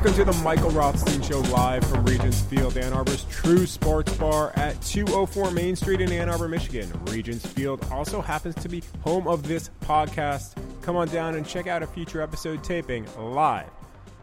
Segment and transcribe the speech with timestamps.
[0.00, 4.50] Welcome to the Michael Rothstein Show live from Regents Field, Ann Arbor's true sports bar
[4.56, 6.90] at 204 Main Street in Ann Arbor, Michigan.
[7.04, 10.54] Regents Field also happens to be home of this podcast.
[10.80, 13.68] Come on down and check out a future episode taping live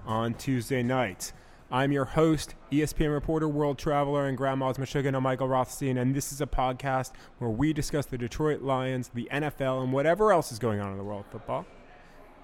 [0.08, 1.34] on Tuesday nights.
[1.70, 6.41] I'm your host, ESPN reporter, world traveler, and grandma's Michigan, Michael Rothstein, and this is
[6.41, 10.80] a podcast where we discuss the Detroit Lions, the NFL, and whatever else is going
[10.80, 11.67] on in the world of football.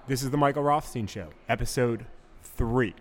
[0.06, 2.06] This is the Michael Rothstein Show, episode
[2.40, 2.94] three.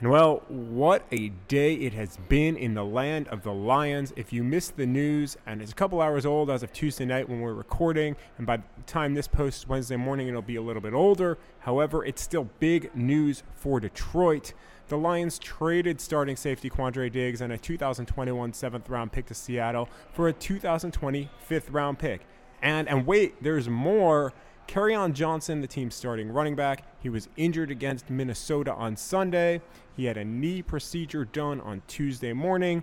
[0.00, 4.12] And well, what a day it has been in the land of the Lions.
[4.14, 7.28] If you missed the news, and it's a couple hours old as of Tuesday night
[7.28, 10.80] when we're recording, and by the time this posts Wednesday morning, it'll be a little
[10.80, 11.36] bit older.
[11.58, 14.52] However, it's still big news for Detroit.
[14.86, 19.88] The Lions traded starting safety Quandre Diggs and a 2021 seventh round pick to Seattle
[20.12, 22.20] for a 2020 fifth round pick.
[22.62, 24.32] And and wait, there's more.
[24.68, 29.62] Kerryon Johnson, the team's starting running back, he was injured against Minnesota on Sunday.
[29.96, 32.82] He had a knee procedure done on Tuesday morning,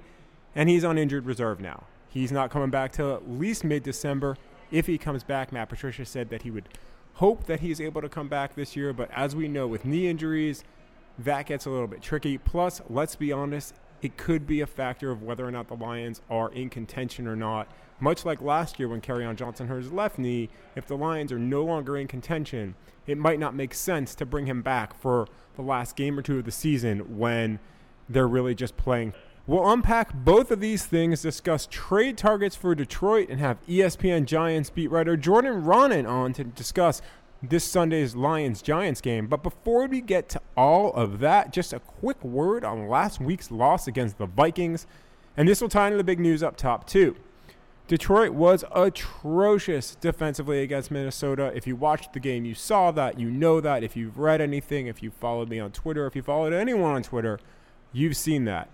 [0.56, 1.84] and he's on injured reserve now.
[2.10, 4.36] He's not coming back till at least mid December.
[4.72, 6.68] If he comes back, Matt Patricia said that he would
[7.14, 10.08] hope that he's able to come back this year, but as we know, with knee
[10.08, 10.64] injuries,
[11.20, 12.40] that gets a little bit tricky.
[12.40, 16.22] Plus, let's be honest, it could be a factor of whether or not the Lions
[16.32, 17.68] are in contention or not.
[18.00, 21.40] Much like last year when Kerryon Johnson hurt his left knee, if the Lions are
[21.40, 22.76] no longer in contention,
[23.08, 26.40] it might not make sense to bring him back for the last game or two
[26.40, 27.60] of the season when
[28.10, 29.14] they're really just playing.
[29.48, 34.72] We'll unpack both of these things, discuss trade targets for Detroit, and have ESPN Giants
[34.72, 37.02] beat writer Jordan Raanan on to discuss
[37.44, 39.28] this Sunday's Lions Giants game.
[39.28, 43.52] But before we get to all of that, just a quick word on last week's
[43.52, 44.88] loss against the Vikings.
[45.38, 47.16] And this will tie into the big news up top, too.
[47.88, 51.52] Detroit was atrocious defensively against Minnesota.
[51.54, 53.20] If you watched the game, you saw that.
[53.20, 53.84] You know that.
[53.84, 57.04] If you've read anything, if you followed me on Twitter, if you followed anyone on
[57.04, 57.40] Twitter,
[57.94, 58.70] you've seen that.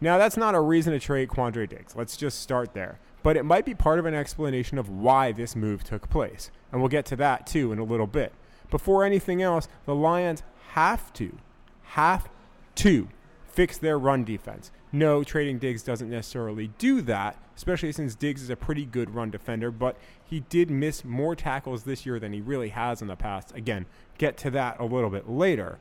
[0.00, 1.94] Now, that's not a reason to trade Quandre Diggs.
[1.94, 2.98] Let's just start there.
[3.22, 6.50] But it might be part of an explanation of why this move took place.
[6.72, 8.32] And we'll get to that too in a little bit.
[8.70, 11.38] Before anything else, the Lions have to,
[11.82, 12.28] have
[12.76, 13.08] to
[13.46, 14.70] fix their run defense.
[14.96, 19.30] No, trading Diggs doesn't necessarily do that, especially since Diggs is a pretty good run
[19.30, 23.14] defender, but he did miss more tackles this year than he really has in the
[23.14, 23.54] past.
[23.54, 23.84] Again,
[24.16, 25.78] get to that a little bit later.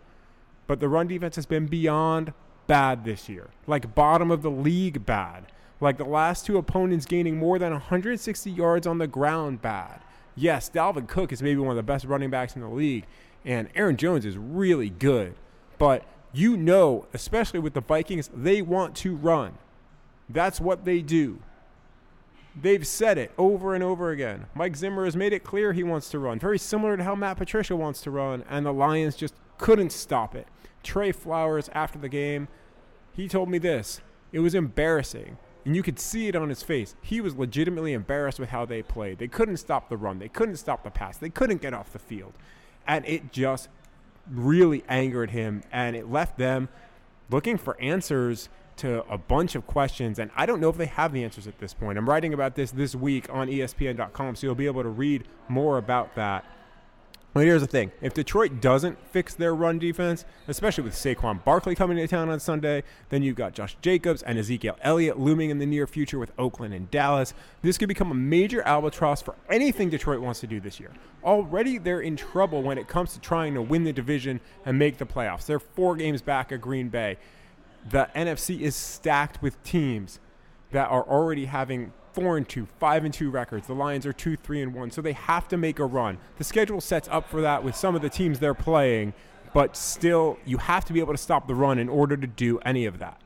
[0.67, 2.33] But the run defense has been beyond
[2.67, 5.45] bad this year, like bottom of the league bad,
[5.79, 10.01] like the last two opponents gaining more than 160 yards on the ground bad.
[10.35, 13.05] Yes, Dalvin Cook is maybe one of the best running backs in the league,
[13.45, 15.35] and Aaron Jones is really good,
[15.77, 16.03] but
[16.35, 19.53] you know, especially with the Vikings, they want to run.
[20.29, 21.39] That's what they do.
[22.59, 24.47] They've said it over and over again.
[24.53, 27.37] Mike Zimmer has made it clear he wants to run, very similar to how Matt
[27.37, 30.47] Patricia wants to run, and the Lions just couldn't stop it.
[30.83, 32.47] Trey Flowers, after the game,
[33.13, 35.37] he told me this it was embarrassing.
[35.63, 36.95] And you could see it on his face.
[37.01, 39.17] He was legitimately embarrassed with how they played.
[39.17, 41.99] They couldn't stop the run, they couldn't stop the pass, they couldn't get off the
[41.99, 42.33] field.
[42.87, 43.69] And it just
[44.29, 46.69] really angered him, and it left them
[47.29, 50.19] looking for answers to a bunch of questions.
[50.19, 51.97] And I don't know if they have the answers at this point.
[51.97, 55.77] I'm writing about this this week on ESPN.com, so you'll be able to read more
[55.77, 56.45] about that.
[57.35, 57.91] Well, here's the thing.
[57.99, 62.39] If Detroit doesn't fix their run defense, especially with Saquon Barkley coming to town on
[62.39, 66.31] Sunday, then you've got Josh Jacobs and Ezekiel Elliott looming in the near future with
[66.39, 67.33] Oakland and Dallas.
[67.61, 70.91] This could become a major albatross for anything Detroit wants to do this year.
[71.25, 74.97] Already they're in trouble when it comes to trying to win the division and make
[74.97, 75.45] the playoffs.
[75.45, 77.17] They're four games back of Green Bay.
[77.89, 80.21] The NFC is stacked with teams
[80.71, 83.67] that are already having four and two, five and two records.
[83.67, 86.17] The Lions are two, three and one, so they have to make a run.
[86.37, 89.13] The schedule sets up for that with some of the teams they're playing,
[89.53, 92.57] but still, you have to be able to stop the run in order to do
[92.59, 93.21] any of that.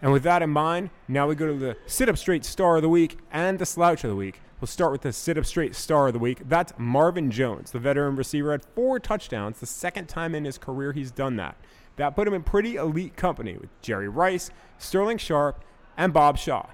[0.00, 2.82] And with that in mind, now we go to the sit up straight star of
[2.82, 4.40] the week and the slouch of the week.
[4.60, 6.42] We'll start with the sit up straight star of the week.
[6.48, 10.92] That's Marvin Jones, the veteran receiver, had four touchdowns, the second time in his career
[10.92, 11.56] he's done that.
[11.96, 15.64] That put him in pretty elite company with Jerry Rice, Sterling Sharpe,
[15.96, 16.66] and Bob Shaw.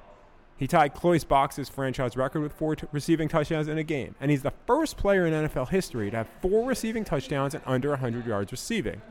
[0.59, 4.31] He tied Cloyce Box's franchise record with four t- receiving touchdowns in a game, and
[4.31, 8.27] he's the first player in NFL history to have four receiving touchdowns and under 100
[8.27, 9.03] yards receiving.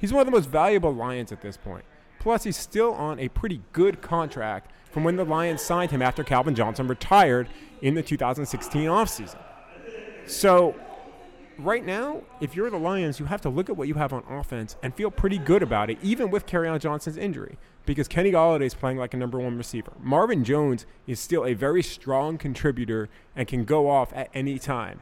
[0.00, 1.84] He's one of the most valuable Lions at this point.
[2.20, 6.22] Plus, he's still on a pretty good contract from when the Lions signed him after
[6.22, 7.48] Calvin Johnson retired
[7.82, 9.38] in the 2016 offseason.
[10.26, 10.76] So,
[11.58, 14.22] right now, if you're the Lions, you have to look at what you have on
[14.28, 18.66] offense and feel pretty good about it, even with Kerryon Johnson's injury because Kenny Golladay
[18.66, 19.92] is playing like a number one receiver.
[20.00, 25.00] Marvin Jones is still a very strong contributor and can go off at any time.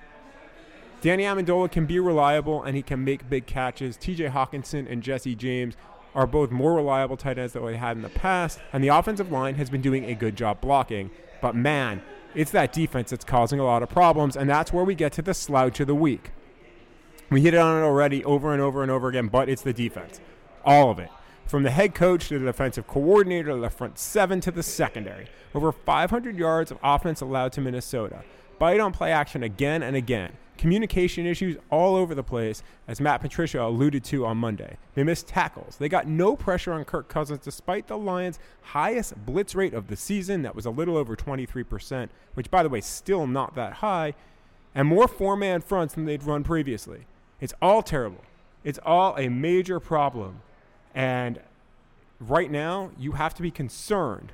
[1.00, 3.96] Danny Amendola can be reliable and he can make big catches.
[3.96, 5.74] TJ Hockenson and Jesse James
[6.14, 9.32] are both more reliable tight ends than we had in the past, and the offensive
[9.32, 11.10] line has been doing a good job blocking.
[11.40, 12.02] But man,
[12.34, 15.22] it's that defense that's causing a lot of problems, and that's where we get to
[15.22, 16.30] the slouch of the week.
[17.30, 19.72] We hit it on it already over and over and over again, but it's the
[19.72, 20.20] defense.
[20.64, 21.08] All of it.
[21.46, 25.26] From the head coach to the defensive coordinator to the front seven to the secondary.
[25.54, 28.22] Over 500 yards of offense allowed to Minnesota.
[28.58, 30.32] Bite on play action again and again.
[30.56, 34.76] Communication issues all over the place, as Matt Patricia alluded to on Monday.
[34.94, 35.76] They missed tackles.
[35.76, 39.96] They got no pressure on Kirk Cousins despite the Lions' highest blitz rate of the
[39.96, 40.42] season.
[40.42, 44.14] That was a little over 23%, which, by the way, still not that high,
[44.74, 47.06] and more four man fronts than they'd run previously.
[47.40, 48.22] It's all terrible.
[48.62, 50.42] It's all a major problem.
[50.94, 51.40] And
[52.20, 54.32] right now, you have to be concerned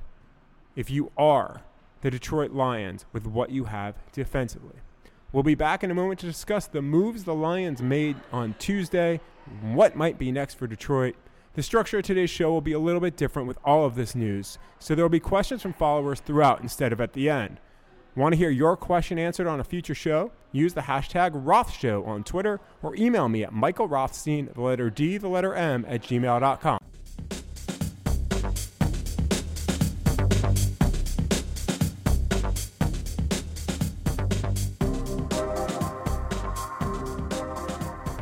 [0.77, 1.63] if you are
[2.03, 4.77] the Detroit Lions with what you have defensively.
[5.33, 9.21] We'll be back in a moment to discuss the moves the Lions made on Tuesday,
[9.61, 11.17] what might be next for Detroit.
[11.55, 14.15] The structure of today's show will be a little bit different with all of this
[14.15, 17.59] news, so there will be questions from followers throughout instead of at the end.
[18.17, 20.33] Want to hear your question answered on a future show?
[20.51, 25.19] Use the hashtag RothShow on Twitter or email me at Michael Rothstein, the letter D,
[25.19, 26.79] the letter M, at gmail.com.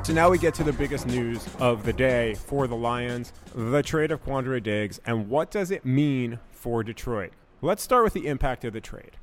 [0.06, 3.82] So now we get to the biggest news of the day for the Lions the
[3.82, 5.00] trade of Quandre Diggs.
[5.04, 7.32] And what does it mean for Detroit?
[7.60, 9.16] Let's start with the impact of the trade.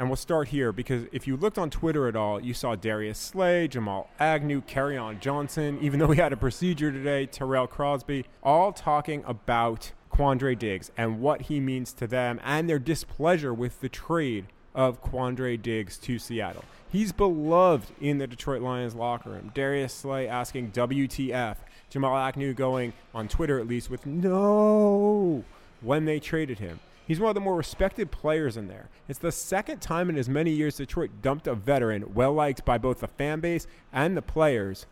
[0.00, 3.18] And we'll start here because if you looked on Twitter at all, you saw Darius
[3.18, 8.72] Slay, Jamal Agnew, on Johnson, even though he had a procedure today, Tyrell Crosby, all
[8.72, 13.90] talking about Quandre Diggs and what he means to them and their displeasure with the
[13.90, 16.64] trade of Quandre Diggs to Seattle.
[16.90, 19.50] He's beloved in the Detroit Lions locker room.
[19.52, 21.56] Darius Slay asking WTF.
[21.90, 25.44] Jamal Agnew going on Twitter at least with no
[25.82, 26.80] when they traded him.
[27.10, 28.88] He's one of the more respected players in there.
[29.08, 32.78] It's the second time in as many years Detroit dumped a veteran well liked by
[32.78, 34.86] both the fan base and the players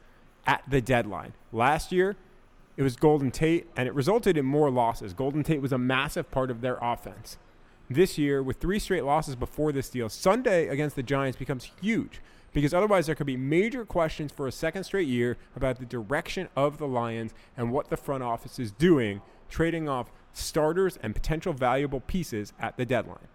[0.45, 1.35] at the deadline.
[1.53, 2.17] Last year,
[2.77, 5.15] it was Golden Tate, and it resulted in more losses.
[5.15, 7.39] Golden Tate was a massive part of their offense
[7.89, 10.09] this year with three straight losses before this deal.
[10.09, 12.21] Sunday against the Giants becomes huge
[12.53, 16.49] because otherwise there could be major questions for a second straight year about the direction
[16.57, 21.53] of the Lions and what the front office is doing, trading off starters and potential
[21.53, 23.29] valuable pieces at the deadline.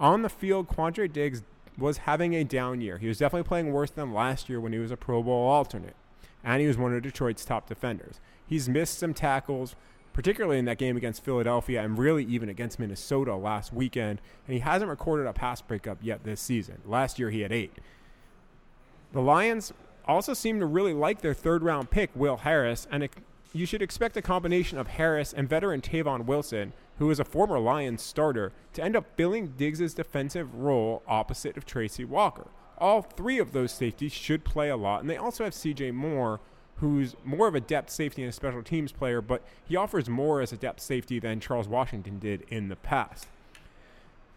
[0.00, 1.42] On the field, Quandre Diggs
[1.78, 2.98] was having a down year.
[2.98, 5.96] He was definitely playing worse than last year when he was a Pro Bowl alternate,
[6.42, 8.20] and he was one of Detroit's top defenders.
[8.46, 9.74] He's missed some tackles,
[10.12, 14.20] particularly in that game against Philadelphia and really even against Minnesota last weekend.
[14.46, 16.78] And he hasn't recorded a pass breakup yet this season.
[16.86, 17.72] Last year he had eight.
[19.12, 19.72] The Lions
[20.06, 23.08] also seem to really like their third round pick, Will Harris, and
[23.54, 27.60] you should expect a combination of Harris and veteran Tavon Wilson, who is a former
[27.60, 32.48] Lions starter, to end up filling Diggs' defensive role opposite of Tracy Walker.
[32.78, 36.40] All three of those safeties should play a lot, and they also have CJ Moore,
[36.78, 40.40] who's more of a depth safety and a special teams player, but he offers more
[40.40, 43.28] as a depth safety than Charles Washington did in the past.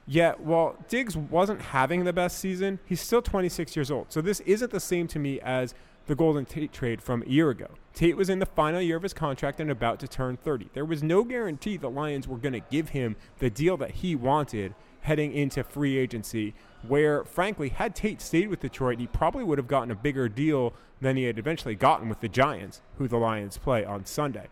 [0.05, 4.11] Yet, while Diggs wasn't having the best season, he's still 26 years old.
[4.13, 5.73] So this isn't the same to me as
[6.07, 7.67] the Golden Tate trade from a year ago.
[7.93, 10.69] Tate was in the final year of his contract and about to turn 30.
[10.73, 14.15] There was no guarantee the Lions were going to give him the deal that he
[14.15, 16.53] wanted heading into free agency,
[16.87, 20.73] where, frankly, had Tate stayed with Detroit, he probably would have gotten a bigger deal
[21.01, 24.47] than he had eventually gotten with the Giants, who the Lions play on Sunday.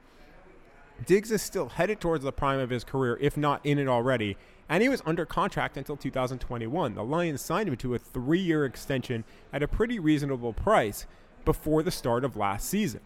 [1.06, 4.38] Diggs is still headed towards the prime of his career, if not in it already,
[4.70, 6.96] and he was under contract until 2021.
[6.96, 11.06] The Lions signed him to a three year extension at a pretty reasonable price
[11.46, 13.02] before the start of last season.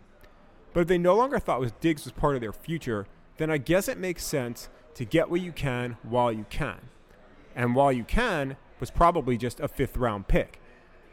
[0.73, 3.57] But if they no longer thought was Diggs was part of their future, then I
[3.57, 6.89] guess it makes sense to get what you can while you can.
[7.55, 10.61] And while you can was probably just a fifth round pick.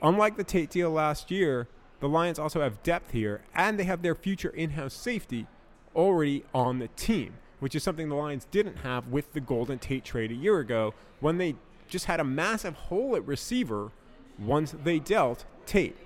[0.02, 1.68] Unlike the Tate deal last year,
[2.00, 5.46] the Lions also have depth here, and they have their future in house safety
[5.94, 10.04] already on the team, which is something the Lions didn't have with the Golden Tate
[10.04, 11.56] trade a year ago when they
[11.88, 13.90] just had a massive hole at receiver
[14.38, 15.96] once they dealt Tate.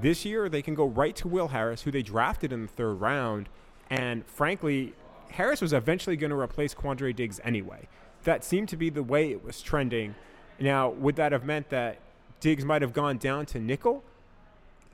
[0.00, 2.94] This year, they can go right to Will Harris, who they drafted in the third
[2.94, 3.48] round,
[3.88, 4.94] and frankly,
[5.30, 7.88] Harris was eventually going to replace Quandre Diggs anyway.
[8.24, 10.14] That seemed to be the way it was trending.
[10.58, 11.98] Now, would that have meant that
[12.40, 14.02] Diggs might have gone down to nickel?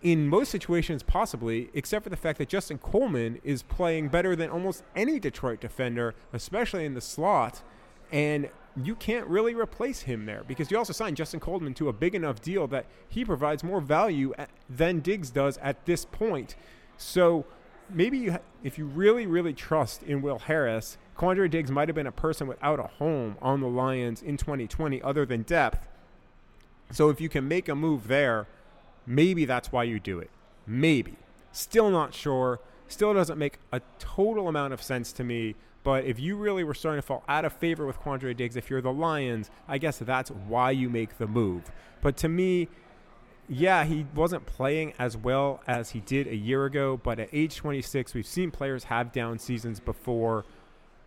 [0.03, 4.51] in most situations, possibly, except for the fact that Justin Coleman is playing better than
[4.51, 7.63] almost any Detroit defender, especially in the slot.
[8.11, 11.93] And you can't really replace him there because you also signed Justin Coleman to a
[11.93, 16.57] big enough deal that he provides more value at, than Diggs does at this point.
[16.97, 17.45] So
[17.91, 22.07] maybe you if you really, really trust in Will Harris, Quandre Diggs might have been
[22.07, 25.89] a person without a home on the Lions in 2020 other than depth.
[26.91, 28.47] So if you can make a move there,
[29.07, 30.31] maybe that's why you do it.
[30.67, 31.17] Maybe.
[31.51, 32.61] Still not sure.
[32.89, 35.55] Still doesn't make a total amount of sense to me.
[35.85, 38.71] But if you really were starting to fall out of favor with Quandre Diggs, if
[38.71, 41.71] you're the Lions, I guess that's why you make the move.
[42.01, 42.69] But to me,
[43.49, 47.57] yeah, he wasn't playing as well as he did a year ago, but at age
[47.57, 50.45] 26, we've seen players have down seasons before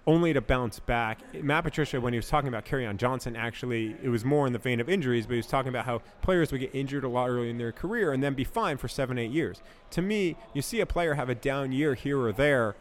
[0.08, 1.20] only to bounce back.
[1.44, 4.60] Matt Patricia, when he was talking about on Johnson, actually, it was more in the
[4.60, 7.29] vein of injuries, but he was talking about how players would get injured a lot
[7.29, 9.62] early in their career and then be fine for seven, eight years.
[9.91, 12.75] To me, you see a player have a down year here or there.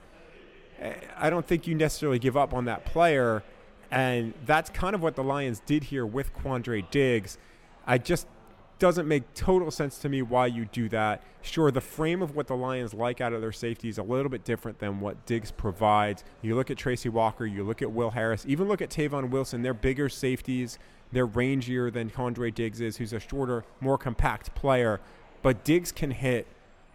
[1.16, 3.42] I don't think you necessarily give up on that player.
[3.90, 7.38] And that's kind of what the Lions did here with Quandre Diggs.
[7.86, 8.26] I just
[8.78, 11.22] doesn't make total sense to me why you do that.
[11.42, 14.28] Sure, the frame of what the Lions like out of their safety is a little
[14.28, 16.24] bit different than what Diggs provides.
[16.42, 19.62] You look at Tracy Walker, you look at Will Harris, even look at Tavon Wilson.
[19.62, 20.78] They're bigger safeties.
[21.12, 25.00] They're rangier than Quandre Diggs is, who's a shorter, more compact player.
[25.42, 26.48] But Diggs can hit,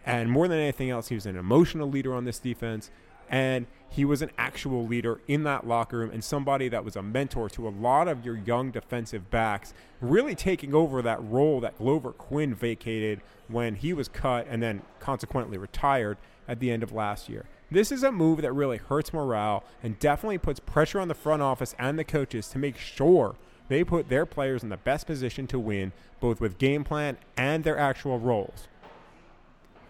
[0.04, 2.90] and more than anything else, he was an emotional leader on this defense
[3.30, 7.02] and he was an actual leader in that locker room and somebody that was a
[7.02, 11.76] mentor to a lot of your young defensive backs, really taking over that role that
[11.76, 16.16] Glover Quinn vacated when he was cut and then consequently retired
[16.46, 17.46] at the end of last year.
[17.68, 21.42] This is a move that really hurts morale and definitely puts pressure on the front
[21.42, 23.34] office and the coaches to make sure
[23.68, 27.64] they put their players in the best position to win, both with game plan and
[27.64, 28.68] their actual roles.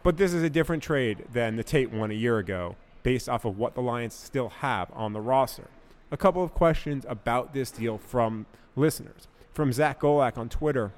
[0.03, 3.45] But this is a different trade than the Tate one a year ago, based off
[3.45, 5.69] of what the Lions still have on the roster.
[6.11, 9.29] A couple of questions about this deal from listeners.
[9.53, 10.93] From Zach Golak on Twitter.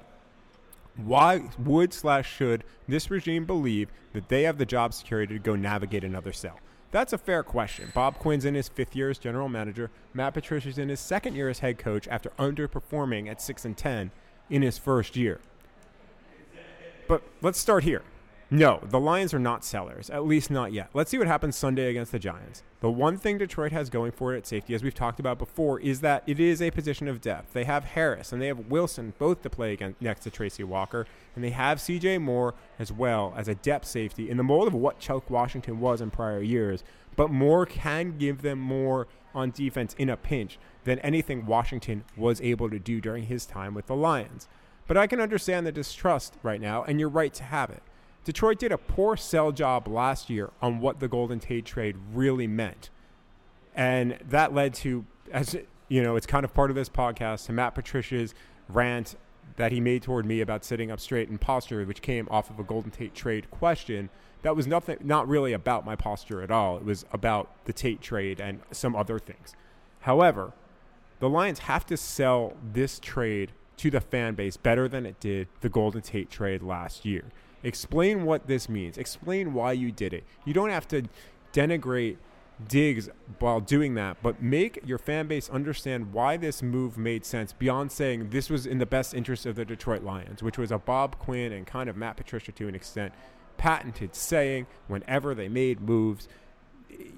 [0.95, 5.55] Why would slash should this regime believe that they have the job security to go
[5.55, 6.59] navigate another sale?
[6.91, 7.91] That's a fair question.
[7.95, 9.89] Bob Quinn's in his fifth year as general manager.
[10.13, 14.11] Matt Patricia's in his second year as head coach after underperforming at six and ten
[14.49, 15.39] in his first year.
[17.07, 18.03] But let's start here.
[18.53, 20.91] No, the Lions are not sellers, at least not yet.
[20.93, 22.61] Let's see what happens Sunday against the Giants.
[22.81, 25.79] The one thing Detroit has going for it at safety, as we've talked about before,
[25.79, 27.53] is that it is a position of depth.
[27.53, 31.07] They have Harris and they have Wilson both to play against, next to Tracy Walker,
[31.33, 34.75] and they have CJ Moore as well as a depth safety in the mold of
[34.75, 36.83] what Chuck Washington was in prior years.
[37.15, 42.39] But Moore can give them more on defense in a pinch than anything Washington was
[42.39, 44.47] able to do during his time with the Lions.
[44.85, 47.81] But I can understand the distrust right now, and you're right to have it.
[48.23, 52.47] Detroit did a poor sell job last year on what the Golden Tate trade really
[52.47, 52.89] meant.
[53.75, 55.57] And that led to, as
[55.89, 58.33] you know, it's kind of part of this podcast, to Matt Patricia's
[58.69, 59.15] rant
[59.57, 62.59] that he made toward me about sitting up straight and posture, which came off of
[62.59, 64.09] a Golden Tate trade question.
[64.41, 66.77] That was nothing, not really about my posture at all.
[66.77, 69.53] It was about the Tate trade and some other things.
[70.01, 70.53] However,
[71.19, 75.47] the Lions have to sell this trade to the fan base better than it did
[75.61, 77.25] the Golden Tate trade last year.
[77.63, 78.97] Explain what this means.
[78.97, 80.23] Explain why you did it.
[80.45, 81.03] You don't have to
[81.53, 82.17] denigrate
[82.67, 87.51] Diggs while doing that, but make your fan base understand why this move made sense
[87.51, 90.77] beyond saying this was in the best interest of the Detroit Lions, which was a
[90.77, 93.13] Bob Quinn and kind of Matt Patricia to an extent
[93.57, 96.27] patented saying whenever they made moves.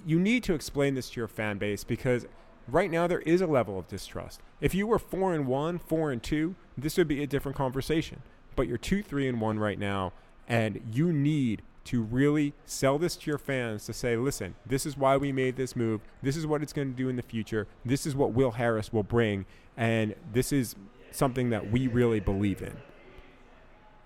[0.06, 2.26] You need to explain this to your fan base because
[2.68, 4.42] right now there is a level of distrust.
[4.62, 8.22] If you were 4 and 1, 4 and 2, this would be a different conversation.
[8.56, 10.14] But you're 2 3 and 1 right now
[10.48, 14.98] and you need to really sell this to your fans to say, listen, this is
[14.98, 16.02] why we made this move.
[16.22, 17.68] This is what it's going to do in the future.
[17.86, 19.46] This is what Will Harris will bring.
[19.78, 20.76] And this is
[21.12, 22.76] something that we really believe in.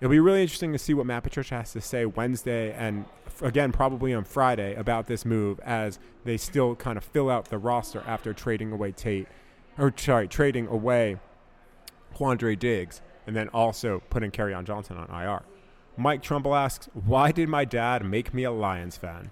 [0.00, 3.04] It'll be really interesting to see what Matt Patricia has to say Wednesday and
[3.42, 7.58] again, probably on Friday about this move as they still kind of fill out the
[7.58, 9.28] roster after trading away Tate,
[9.78, 11.18] or sorry, trading away
[12.14, 15.42] Quandre Diggs, and then also putting on Johnson on IR.
[15.96, 19.30] Mike Trumbull asks, Why did my dad make me a Lions fan?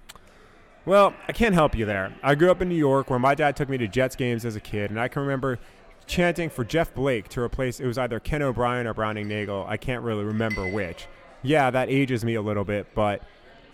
[0.85, 2.15] Well, I can't help you there.
[2.23, 4.57] I grew up in New York where my dad took me to Jets games as
[4.57, 5.59] a kid, and I can remember
[6.07, 9.67] chanting for Jeff Blake to replace it was either Ken O'Brien or Browning Nagle.
[9.69, 11.07] I can't really remember which.
[11.43, 13.23] Yeah, that ages me a little bit, but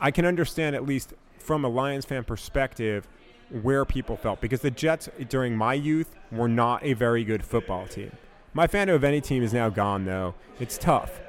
[0.00, 3.06] I can understand at least from a Lions fan perspective
[3.62, 7.86] where people felt because the Jets during my youth were not a very good football
[7.86, 8.10] team.
[8.52, 10.34] My fandom of any team is now gone though.
[10.58, 11.20] It's tough.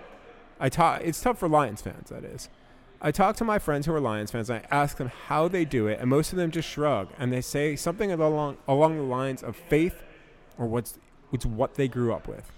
[0.60, 1.02] I talk.
[1.04, 2.10] It's tough for Lions fans.
[2.10, 2.50] That is.
[3.02, 4.50] I talk to my friends who are Lions fans.
[4.50, 7.32] And I ask them how they do it, and most of them just shrug and
[7.32, 10.04] they say something along along the lines of faith,
[10.58, 10.98] or what's
[11.32, 12.52] it's what they grew up with.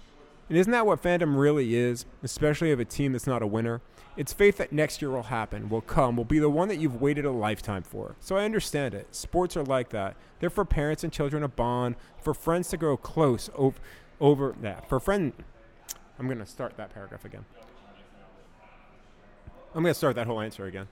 [0.48, 3.82] And isn't that what fandom really is, especially of a team that's not a winner?
[4.16, 7.00] It's faith that next year will happen, will come, will be the one that you've
[7.00, 8.16] waited a lifetime for.
[8.20, 9.14] So I understand it.
[9.14, 10.16] Sports are like that.
[10.40, 13.76] They're for parents and children to bond, for friends to grow close over,
[14.20, 14.88] over that.
[14.88, 15.32] For friend,
[16.18, 17.44] I'm going to start that paragraph again.
[19.74, 20.88] I'm going to start that whole answer again.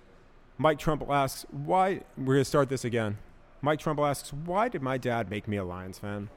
[0.58, 3.18] Mike Trumbull asks, why, we're going to start this again.
[3.60, 6.28] Mike Trumbull asks, why did my dad make me a Lions fan?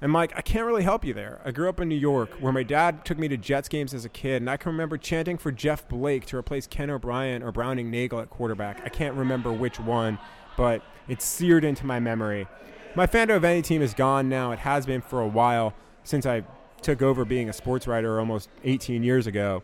[0.00, 1.40] And Mike, I can't really help you there.
[1.44, 4.04] I grew up in New York where my dad took me to Jets games as
[4.04, 7.52] a kid, and I can remember chanting for Jeff Blake to replace Ken O'Brien or
[7.52, 8.82] Browning Nagle at quarterback.
[8.84, 10.18] I can't remember which one,
[10.56, 12.48] but it's seared into my memory.
[12.96, 14.50] My fandom of any team is gone now.
[14.50, 15.72] It has been for a while
[16.02, 16.42] since I
[16.82, 19.62] took over being a sports writer almost 18 years ago.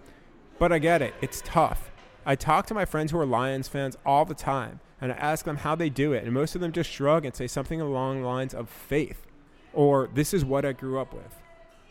[0.59, 1.15] But I get it.
[1.21, 1.88] It's tough.
[2.29, 5.45] I talk to my friends who are Lions fans all the time, and I ask
[5.45, 8.21] them how they do it, and most of them just shrug and say something along
[8.21, 9.27] the lines of faith
[9.73, 11.39] or this is what I grew up with.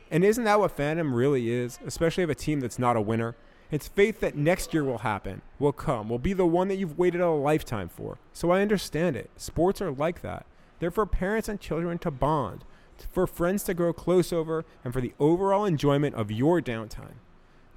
[0.09, 3.35] And isn't that what fandom really is, especially of a team that's not a winner?
[3.71, 6.97] It's faith that next year will happen, will come, will be the one that you've
[6.97, 8.17] waited a lifetime for.
[8.31, 9.29] So I understand it.
[9.35, 10.45] Sports are like that.
[10.79, 12.63] They're for parents and children to bond,
[13.11, 17.15] for friends to grow close over, and for the overall enjoyment of your downtime.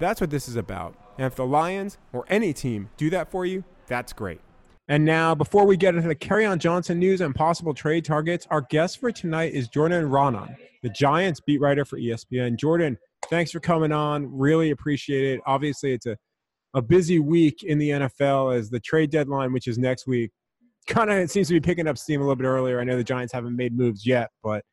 [0.00, 0.97] That's what this is about.
[1.19, 4.40] And if the Lions or any team do that for you, that's great.
[4.88, 8.62] And now, before we get into the Kerryon Johnson news and possible trade targets, our
[8.62, 12.57] guest for tonight is Jordan Raanan, the Giants beat writer for ESPN.
[12.57, 14.26] Jordan, thanks for coming on.
[14.37, 15.40] Really appreciate it.
[15.47, 16.16] Obviously, it's a,
[16.75, 20.33] a busy week in the NFL as the trade deadline, which is next week,
[20.88, 22.80] kind of seems to be picking up steam a little bit earlier.
[22.80, 24.64] I know the Giants haven't made moves yet, but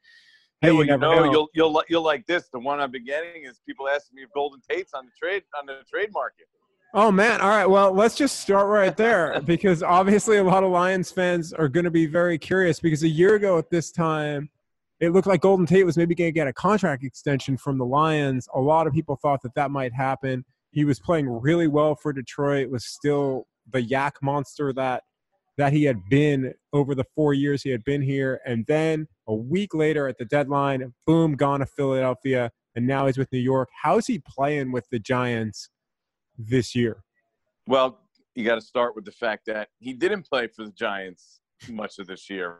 [0.61, 2.49] hey, well, you, you know, know, you'll you'll you'll like this.
[2.51, 5.65] The one I'm beginning is people asking me if Golden Tate's on the trade on
[5.65, 6.47] the trade market.
[6.93, 7.41] Oh man!
[7.41, 7.65] All right.
[7.65, 11.83] Well, let's just start right there because obviously a lot of Lions fans are going
[11.83, 14.49] to be very curious because a year ago at this time,
[14.99, 17.85] it looked like Golden Tate was maybe going to get a contract extension from the
[17.85, 18.47] Lions.
[18.55, 20.45] A lot of people thought that that might happen.
[20.71, 22.69] He was playing really well for Detroit.
[22.69, 25.03] Was still the YAC monster that
[25.58, 28.39] that he had been over the four years he had been here.
[28.46, 33.17] And then a week later at the deadline, boom, gone to Philadelphia, and now he's
[33.17, 33.70] with New York.
[33.84, 35.70] How's he playing with the Giants?
[36.38, 37.04] this year?
[37.67, 38.00] Well,
[38.36, 41.39] you got to start with the fact that he didn't play for the Giants
[41.70, 42.60] much of this year,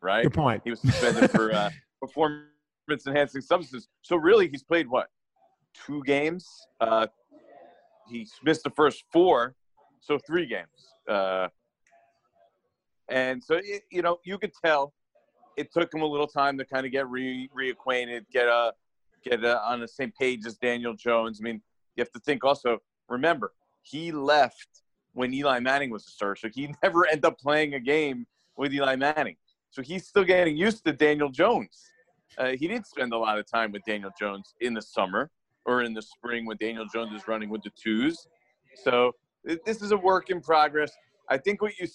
[0.00, 0.22] right?
[0.22, 0.62] Good point.
[0.64, 2.46] He was suspended for uh, performance
[3.06, 3.88] enhancing substances.
[4.02, 5.08] So really, he's played what
[5.86, 6.48] two games?
[6.80, 7.06] Uh,
[8.08, 9.54] he missed the first four,
[10.00, 10.94] so three games.
[11.08, 11.48] Uh,
[13.10, 14.94] and so it, you know, you could tell
[15.56, 18.72] it took him a little time to kind of get re reacquainted, get a
[19.22, 21.40] get a, on the same page as Daniel Jones.
[21.40, 21.60] I mean,
[21.96, 26.36] you have to think also, remember, he left when Eli Manning was a star.
[26.36, 29.36] So he never ended up playing a game with Eli Manning.
[29.70, 31.90] So he's still getting used to Daniel Jones.
[32.38, 35.30] Uh, he did spend a lot of time with Daniel Jones in the summer
[35.64, 38.28] or in the spring when Daniel Jones is running with the twos.
[38.82, 39.12] So
[39.44, 40.92] this is a work in progress.
[41.28, 41.86] I think what you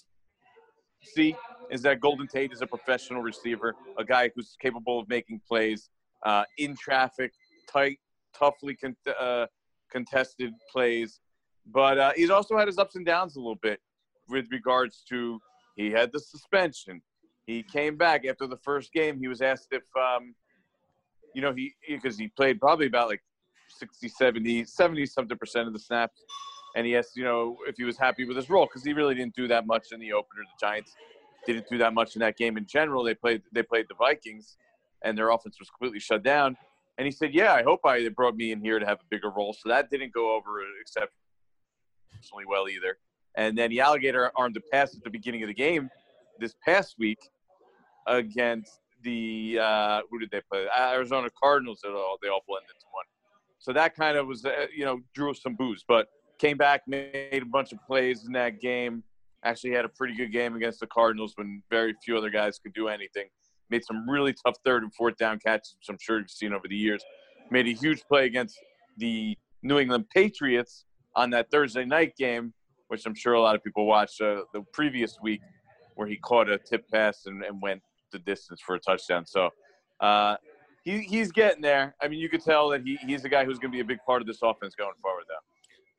[1.14, 1.34] see
[1.70, 5.90] is that Golden Tate is a professional receiver, a guy who's capable of making plays
[6.24, 7.32] uh, in traffic,
[7.70, 7.98] tight,
[8.38, 9.46] toughly con- uh,
[9.90, 11.20] contested plays.
[11.66, 13.80] But uh, he's also had his ups and downs a little bit
[14.28, 15.40] with regards to
[15.76, 17.02] he had the suspension.
[17.46, 19.18] He came back after the first game.
[19.18, 20.34] He was asked if, um,
[21.34, 23.22] you know, he because he played probably about like
[23.78, 26.24] 60, 70, 70 something percent of the snaps.
[26.76, 29.14] And he asked, you know, if he was happy with his role because he really
[29.14, 30.42] didn't do that much in the opener.
[30.42, 30.94] The Giants
[31.46, 33.02] didn't do that much in that game in general.
[33.02, 34.58] They played they played the Vikings,
[35.02, 36.56] and their offense was completely shut down.
[36.98, 39.04] And he said, "Yeah, I hope I they brought me in here to have a
[39.10, 42.98] bigger role." So that didn't go over exceptionally well either.
[43.36, 45.90] And then the alligator armed a pass at the beginning of the game
[46.38, 47.18] this past week
[48.06, 50.66] against the uh, who did they play?
[50.78, 51.80] Arizona Cardinals.
[51.82, 53.04] They all they all blended into one.
[53.58, 56.08] So that kind of was uh, you know drew some booze, but
[56.38, 59.02] came back, made a bunch of plays in that game.
[59.44, 62.74] Actually had a pretty good game against the Cardinals when very few other guys could
[62.74, 63.26] do anything
[63.70, 66.68] made some really tough third and fourth down catches, which I'm sure you've seen over
[66.68, 67.02] the years.
[67.50, 68.58] Made a huge play against
[68.96, 72.52] the New England Patriots on that Thursday night game,
[72.88, 75.40] which I'm sure a lot of people watched uh, the previous week,
[75.94, 79.26] where he caught a tip pass and, and went the distance for a touchdown.
[79.26, 79.50] So
[80.00, 80.36] uh,
[80.84, 81.96] he, he's getting there.
[82.02, 83.84] I mean, you could tell that he, he's a guy who's going to be a
[83.84, 85.15] big part of this offense going forward.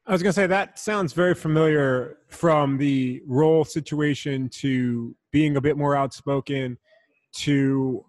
[0.08, 5.58] I was going to say that sounds very familiar from the role situation to being
[5.58, 6.78] a bit more outspoken
[7.40, 8.06] to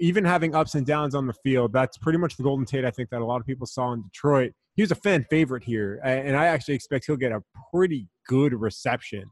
[0.00, 1.72] even having ups and downs on the field.
[1.72, 4.02] That's pretty much the Golden Tate I think that a lot of people saw in
[4.02, 4.52] Detroit.
[4.74, 7.42] He was a fan favorite here, and I actually expect he'll get a
[7.74, 9.24] pretty good reception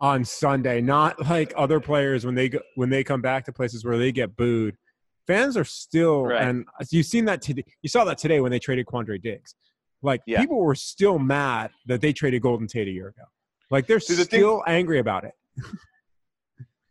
[0.00, 0.80] on Sunday.
[0.80, 4.12] Not like other players when they go, when they come back to places where they
[4.12, 4.76] get booed.
[5.26, 6.40] fans are still, Right.
[6.40, 7.64] and you've seen that today.
[7.82, 9.54] You saw that today when they traded Quandre Diggs.
[10.02, 10.40] Like Yeah.
[10.40, 13.24] people were still mad that they traded Golden Tate a year ago.
[13.70, 15.34] Like they're the thing- still angry about it.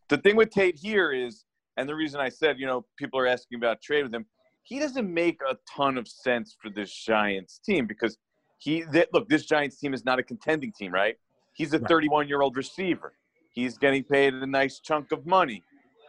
[0.08, 1.44] the thing with Tate here is,
[1.76, 4.26] and the reason I said, you know, people are asking about trade with him,
[4.62, 8.18] he doesn't make a ton of sense for this Giants team because
[8.58, 11.16] he that, look, this Giants team is not a contending team, right?
[11.54, 11.88] He's a Right.
[11.88, 13.14] 31 year old receiver.
[13.52, 15.62] He's getting paid a nice chunk of money.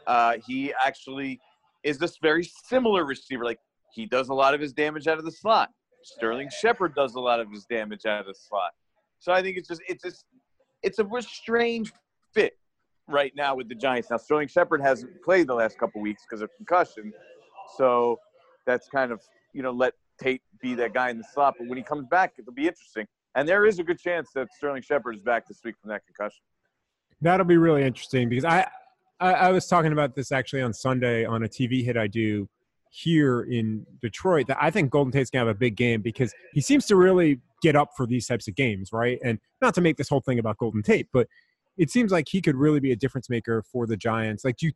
[0.06, 1.40] Uh, he actually
[1.84, 3.46] is this very similar receiver.
[3.46, 3.60] Like
[3.94, 5.70] he does a lot of his damage out of the slot.
[6.04, 8.72] Sterling Shepard does a lot of his damage out of the slot.
[9.20, 10.26] So I think it's just it's just
[10.82, 11.92] it's a strange
[12.34, 12.58] fit
[13.08, 14.10] right now with the Giants.
[14.10, 17.12] Now Sterling Shepard hasn't played the last couple weeks because of concussion,
[17.78, 18.18] so
[18.66, 19.22] that's kind of
[19.54, 21.56] you know let Tate be that guy in the slot.
[21.58, 23.08] But when he comes back, it'll be interesting.
[23.36, 26.02] And there is a good chance that Sterling Shepard is back this week from that
[26.06, 26.42] concussion.
[27.22, 28.68] That'll be really interesting because I,
[29.20, 32.48] I, I was talking about this actually on Sunday on a TV hit I do
[32.90, 34.48] here in Detroit.
[34.48, 37.40] That I think Golden Tate's gonna have a big game because he seems to really
[37.62, 39.20] get up for these types of games, right?
[39.24, 41.28] And not to make this whole thing about Golden Tate, but
[41.78, 44.44] it seems like he could really be a difference maker for the Giants.
[44.44, 44.72] Like, do you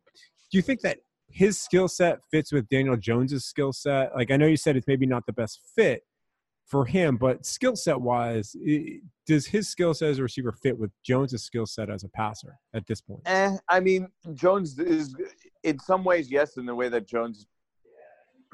[0.50, 0.98] do you think that
[1.28, 4.14] his skill set fits with Daniel Jones's skill set?
[4.14, 6.02] Like, I know you said it's maybe not the best fit
[6.66, 8.56] for him, but skill set wise,
[9.26, 12.56] does his skill set as a receiver fit with Jones's skill set as a passer
[12.72, 13.20] at this point?
[13.26, 15.14] Eh, I mean, Jones is
[15.62, 17.46] in some ways yes, in the way that Jones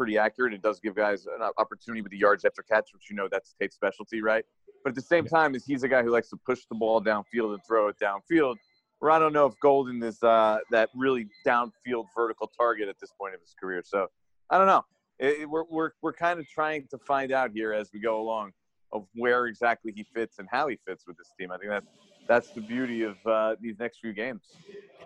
[0.01, 0.55] pretty accurate.
[0.55, 3.55] It does give guys an opportunity with the yards after catch, which you know that's
[3.61, 4.43] Tate's specialty, right?
[4.83, 7.03] But at the same time, is he's a guy who likes to push the ball
[7.03, 8.57] downfield and throw it downfield.
[9.01, 13.11] Where I don't know if Golden is uh, that really downfield vertical target at this
[13.21, 13.83] point of his career.
[13.85, 14.07] So
[14.49, 14.87] I don't know.
[15.19, 18.19] It, it- we're we're we're kind of trying to find out here as we go
[18.23, 18.53] along
[18.93, 21.53] of where exactly he fits and how he fits with this team.
[21.53, 21.87] I think that's
[22.27, 24.41] that's the beauty of uh, these next few games.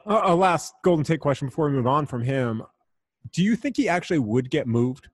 [0.06, 2.62] Uh, a last Golden Tate question before we move on from him.
[3.34, 5.08] Do you think he actually would get moved?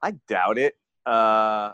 [0.00, 0.76] I doubt it.
[1.04, 1.72] Uh,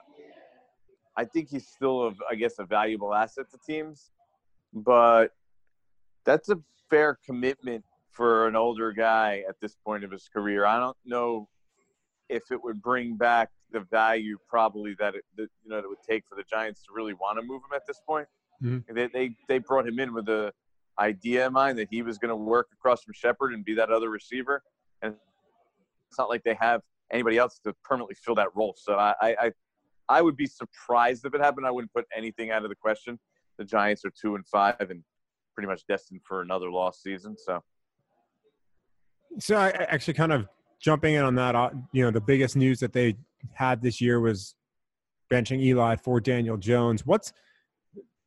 [1.15, 4.11] I think he's still, a, I guess, a valuable asset to teams,
[4.73, 5.33] but
[6.25, 10.65] that's a fair commitment for an older guy at this point of his career.
[10.65, 11.49] I don't know
[12.31, 16.03] if it would bring back the value probably that it that, you know it would
[16.09, 18.27] take for the Giants to really want to move him at this point.
[18.63, 18.85] Mhm.
[18.89, 20.53] They, they they brought him in with the
[20.99, 23.91] idea in mind that he was going to work across from Shepard and be that
[23.91, 24.63] other receiver,
[25.03, 25.15] and
[26.09, 26.81] it's not like they have
[27.13, 28.75] anybody else to permanently fill that role.
[28.77, 29.53] So I, I,
[30.09, 31.67] I, would be surprised if it happened.
[31.67, 33.19] I wouldn't put anything out of the question.
[33.59, 35.03] The Giants are two and five and
[35.55, 37.37] pretty much destined for another lost season.
[37.39, 37.63] So
[39.39, 40.49] So I I actually kind of
[40.81, 41.55] jumping in on that.
[41.55, 43.17] uh, You know, the biggest news that they
[43.55, 44.55] had this year was
[45.31, 47.07] benching Eli for Daniel Jones.
[47.07, 47.33] What's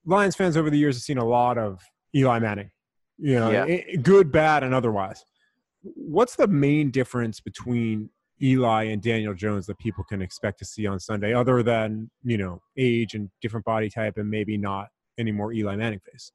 [0.05, 1.81] Lions fans over the years have seen a lot of
[2.15, 2.71] Eli Manning.
[3.17, 3.63] You know, Yeah.
[3.65, 5.23] i- good, bad, and otherwise.
[5.81, 8.09] What's the main difference between
[8.41, 12.37] Eli and Daniel Jones that people can expect to see on Sunday, other than you
[12.37, 16.31] know age and different body type, and maybe not any more Eli Manning face?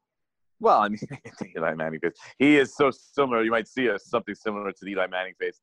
[0.60, 1.00] Well, I mean,
[1.56, 2.12] Eli Manning face.
[2.38, 3.42] He is so similar.
[3.42, 5.60] You might see a, something similar to the Eli Manning face.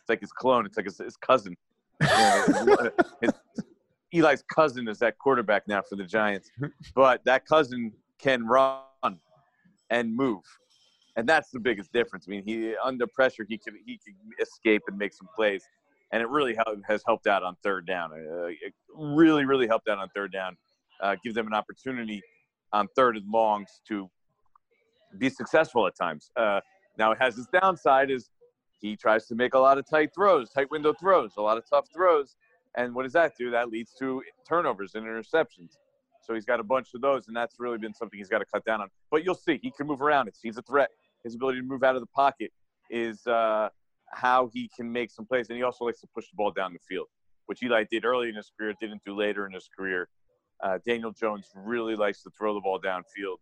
[0.00, 0.66] It's like his clone.
[0.66, 1.56] It's like his, his cousin.
[2.00, 3.32] You know, his-
[4.12, 6.48] Eli's cousin is that quarterback now for the Giants,
[6.94, 8.78] but that cousin can run
[9.90, 10.42] and move,
[11.16, 12.26] and that's the biggest difference.
[12.28, 15.64] I mean, he under pressure he can he can escape and make some plays,
[16.12, 16.56] and it really
[16.88, 18.12] has helped out on third down.
[18.12, 20.56] Uh, it really, really helped out on third down.
[21.02, 22.22] Uh, give them an opportunity
[22.72, 24.08] on third and longs to
[25.18, 26.30] be successful at times.
[26.36, 26.60] Uh,
[26.98, 28.30] now it has its downside is
[28.80, 31.64] he tries to make a lot of tight throws, tight window throws, a lot of
[31.68, 32.36] tough throws.
[32.76, 33.50] And what does that do?
[33.50, 35.76] That leads to turnovers and interceptions.
[36.24, 38.46] So he's got a bunch of those, and that's really been something he's got to
[38.46, 38.88] cut down on.
[39.10, 40.28] But you'll see, he can move around.
[40.28, 40.88] It's, he's a threat.
[41.22, 42.50] His ability to move out of the pocket
[42.90, 43.68] is uh,
[44.12, 45.48] how he can make some plays.
[45.48, 47.08] And he also likes to push the ball down the field,
[47.46, 50.08] which Eli did early in his career, didn't do later in his career.
[50.62, 53.36] Uh, Daniel Jones really likes to throw the ball downfield,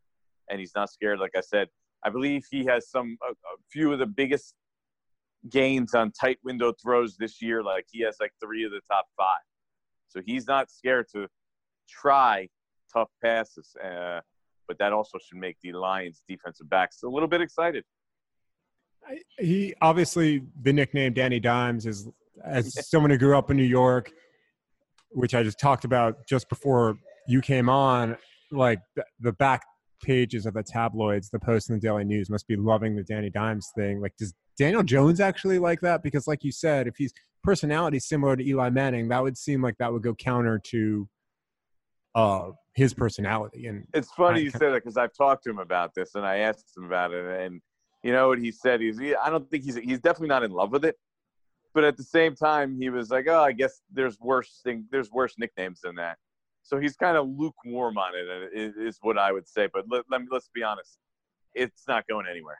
[0.51, 1.19] and he's not scared.
[1.21, 1.69] Like I said,
[2.05, 4.55] I believe he has some a, a few of the biggest
[5.51, 7.63] gains on tight window throws this year.
[7.63, 9.45] Like he has like three of the top five,
[10.09, 11.29] so he's not scared to
[11.89, 12.49] try
[12.93, 13.75] tough passes.
[13.83, 14.21] Uh,
[14.69, 17.85] but that also should make the Lions defensive backs a little bit excited.
[19.07, 22.09] I- he obviously the nickname Danny Dimes is
[22.45, 24.13] as someone who grew up in New York,
[25.11, 28.17] which I just talked about just before you came on.
[28.51, 29.63] Like the, the back
[30.03, 33.31] pages of the tabloids, the Post and the Daily News must be loving the Danny
[33.31, 34.01] Dimes thing.
[34.01, 36.03] Like, does Daniel Jones actually like that?
[36.03, 39.77] Because, like you said, if he's personality similar to Eli Manning, that would seem like
[39.79, 41.09] that would go counter to
[42.15, 43.67] uh, his personality.
[43.67, 46.25] And It's funny I you say that because I've talked to him about this and
[46.25, 47.61] I asked him about it, and
[48.03, 48.81] you know what he said?
[48.81, 50.97] He's he, I don't think he's he's definitely not in love with it,
[51.75, 55.11] but at the same time, he was like, oh, I guess there's worse thing there's
[55.11, 56.17] worse nicknames than that.
[56.65, 59.69] So he's kind of lukewarm on it, is what I would say.
[59.73, 60.99] But let, let me let's be honest,
[61.55, 62.59] it's not going anywhere.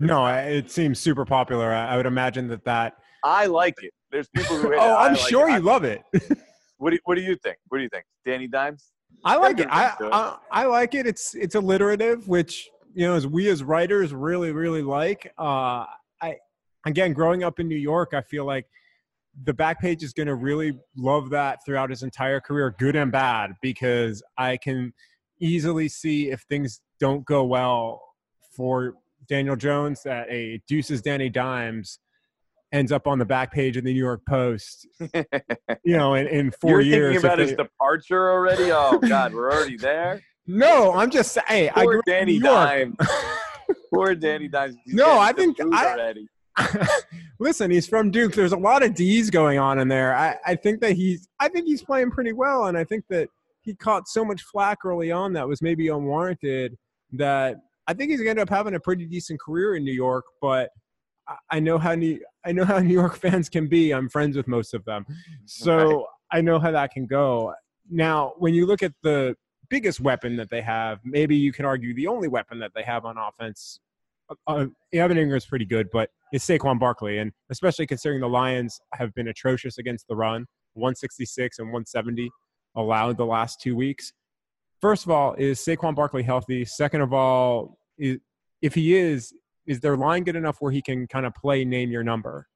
[0.00, 1.72] No, it seems super popular.
[1.72, 2.98] I would imagine that that.
[3.24, 3.92] I like it.
[4.12, 4.74] There's people who.
[4.78, 5.52] oh, I'm like sure it.
[5.52, 6.02] you I, love it.
[6.78, 7.56] what do you, What do you think?
[7.68, 8.92] What do you think, Danny Dimes?
[9.24, 9.68] I like it.
[9.70, 11.06] I, I, I like it.
[11.06, 15.32] It's it's alliterative, which you know, as we as writers really really like.
[15.38, 15.84] Uh,
[16.20, 16.36] I
[16.86, 18.66] again, growing up in New York, I feel like
[19.44, 23.12] the back page is going to really love that throughout his entire career, good and
[23.12, 24.92] bad, because I can
[25.40, 28.02] easily see if things don't go well
[28.50, 28.94] for
[29.28, 32.00] Daniel Jones that a Deuces Danny Dimes
[32.72, 34.86] ends up on the back page of the New York Post.
[35.00, 35.22] you
[35.96, 37.12] know, in, in 4 You're years.
[37.14, 38.70] Thinking about his departure already?
[38.70, 40.22] Oh God, we're already there.
[40.50, 41.72] No, I'm just saying.
[41.74, 42.96] Poor I grew Danny Dimes.
[43.92, 44.76] Poor Danny Dimes.
[44.82, 46.26] He's no, I think I, already.
[47.38, 48.32] listen, he's from Duke.
[48.32, 50.16] There's a lot of D's going on in there.
[50.16, 53.28] I, I think that he's I think he's playing pretty well, and I think that
[53.60, 56.78] he caught so much flack early on that was maybe unwarranted
[57.12, 60.24] that I think he's gonna end up having a pretty decent career in New York,
[60.40, 60.70] but
[61.50, 63.92] I know how New I know how New York fans can be.
[63.92, 65.04] I'm friends with most of them,
[65.44, 66.04] so right.
[66.32, 67.52] I know how that can go.
[67.90, 69.36] Now, when you look at the
[69.68, 73.04] biggest weapon that they have, maybe you can argue the only weapon that they have
[73.04, 73.80] on offense.
[74.30, 78.80] Uh, uh Evan is pretty good, but it's Saquon Barkley, and especially considering the Lions
[78.94, 82.30] have been atrocious against the run, 166 and 170
[82.76, 84.12] allowed the last two weeks.
[84.80, 86.64] First of all, is Saquon Barkley healthy?
[86.64, 88.18] Second of all, is,
[88.62, 89.34] if he is,
[89.68, 92.48] is their line good enough where he can kind of play name your number?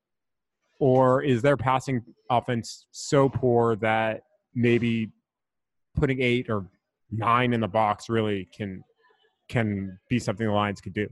[0.81, 4.23] Or is their passing offense so poor that
[4.55, 5.13] maybe
[5.95, 6.67] putting eight or
[7.11, 8.83] nine in the box really can
[9.49, 11.07] can be something the Lions could do?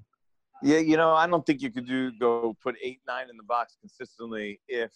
[0.63, 3.43] Yeah, you know, I don't think you could do go put eight, nine in the
[3.43, 4.91] box consistently if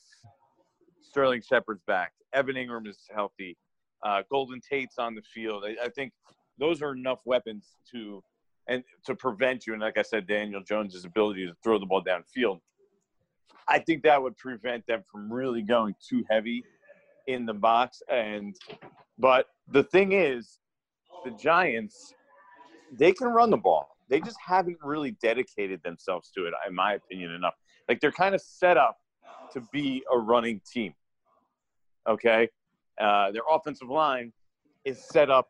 [1.03, 3.57] Sterling Shepard's back, Evan Engram is healthy,
[4.03, 5.65] uh, Golden Tate's on the field.
[5.65, 6.13] I, I, think
[6.59, 8.23] those are enough weapons to
[8.69, 9.73] and to prevent you.
[9.73, 12.61] And like I said, Daniel Jones's ability to throw the ball downfield.
[13.69, 16.65] I think that would prevent them from really going too heavy
[17.27, 18.03] in the box.
[18.11, 18.55] And
[19.19, 20.59] but the thing is,
[21.25, 22.15] the Giants,
[22.93, 23.89] they can run the ball.
[24.11, 27.55] They just haven't really dedicated themselves to it, in my opinion, enough.
[27.89, 28.99] Like they're kind of set up
[29.53, 30.95] to be a running team.
[32.07, 32.49] Okay,
[33.01, 34.33] uh, their offensive line
[34.85, 35.49] is set up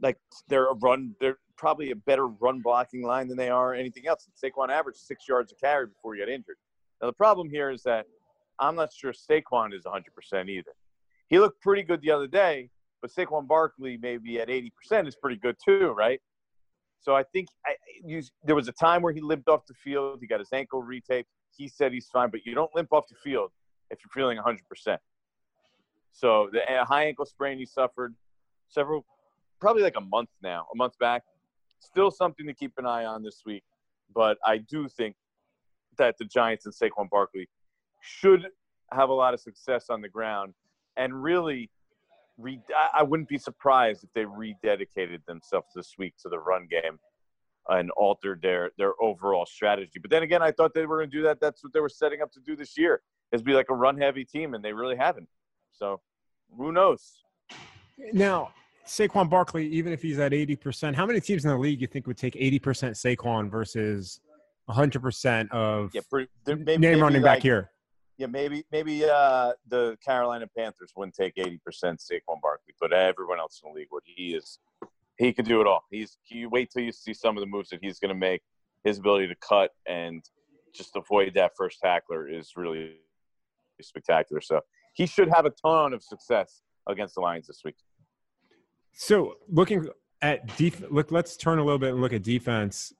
[0.00, 0.16] like
[0.48, 1.14] they're a run.
[1.20, 4.28] They're probably a better run blocking line than they are anything else.
[4.42, 6.56] Saquon averaged six yards a carry before he got injured.
[7.00, 8.06] Now the problem here is that
[8.58, 10.72] I'm not sure Saquon is 100% either.
[11.28, 12.68] He looked pretty good the other day,
[13.00, 16.20] but Saquon Barkley maybe at 80% is pretty good too, right?
[16.98, 20.18] So I think I, you, there was a time where he limped off the field.
[20.20, 21.26] He got his ankle retaped.
[21.56, 23.52] He said he's fine, but you don't limp off the field
[23.90, 24.98] if you're feeling 100%.
[26.12, 28.16] So the high ankle sprain he suffered
[28.68, 29.06] several,
[29.60, 31.22] probably like a month now, a month back.
[31.82, 33.64] Still something to keep an eye on this week.
[34.14, 35.16] But I do think
[35.98, 37.48] that the Giants and Saquon Barkley
[38.00, 38.48] should
[38.92, 40.54] have a lot of success on the ground
[40.96, 41.70] and really
[42.38, 42.60] re-
[42.94, 46.98] I wouldn't be surprised if they rededicated themselves this week to the run game
[47.68, 49.98] and altered their their overall strategy.
[50.00, 51.40] But then again, I thought they were going to do that.
[51.40, 53.96] That's what they were setting up to do this year, is be like a run
[53.96, 55.28] heavy team, and they really haven't.
[55.72, 56.00] So,
[56.56, 57.22] who knows?
[58.12, 58.52] Now,
[58.86, 61.86] Saquon Barkley, even if he's at eighty percent, how many teams in the league you
[61.86, 64.20] think would take eighty percent Saquon versus
[64.68, 67.70] hundred percent of yeah, pretty, maybe, name maybe running like, back here?
[68.18, 73.38] yeah, maybe maybe uh, the Carolina Panthers wouldn't take eighty percent Saquon Barkley, but everyone
[73.38, 74.04] else in the league would.
[74.06, 74.58] He is
[75.18, 75.84] he could do it all.
[75.90, 78.42] He's you wait till you see some of the moves that he's going to make.
[78.84, 80.24] His ability to cut and
[80.74, 82.96] just avoid that first tackler is really
[83.80, 84.40] spectacular.
[84.40, 84.60] So
[84.94, 87.76] he should have a ton of success against the Lions this week.
[88.92, 89.88] So looking
[90.20, 92.92] at def- look, let's turn a little bit and look at defense.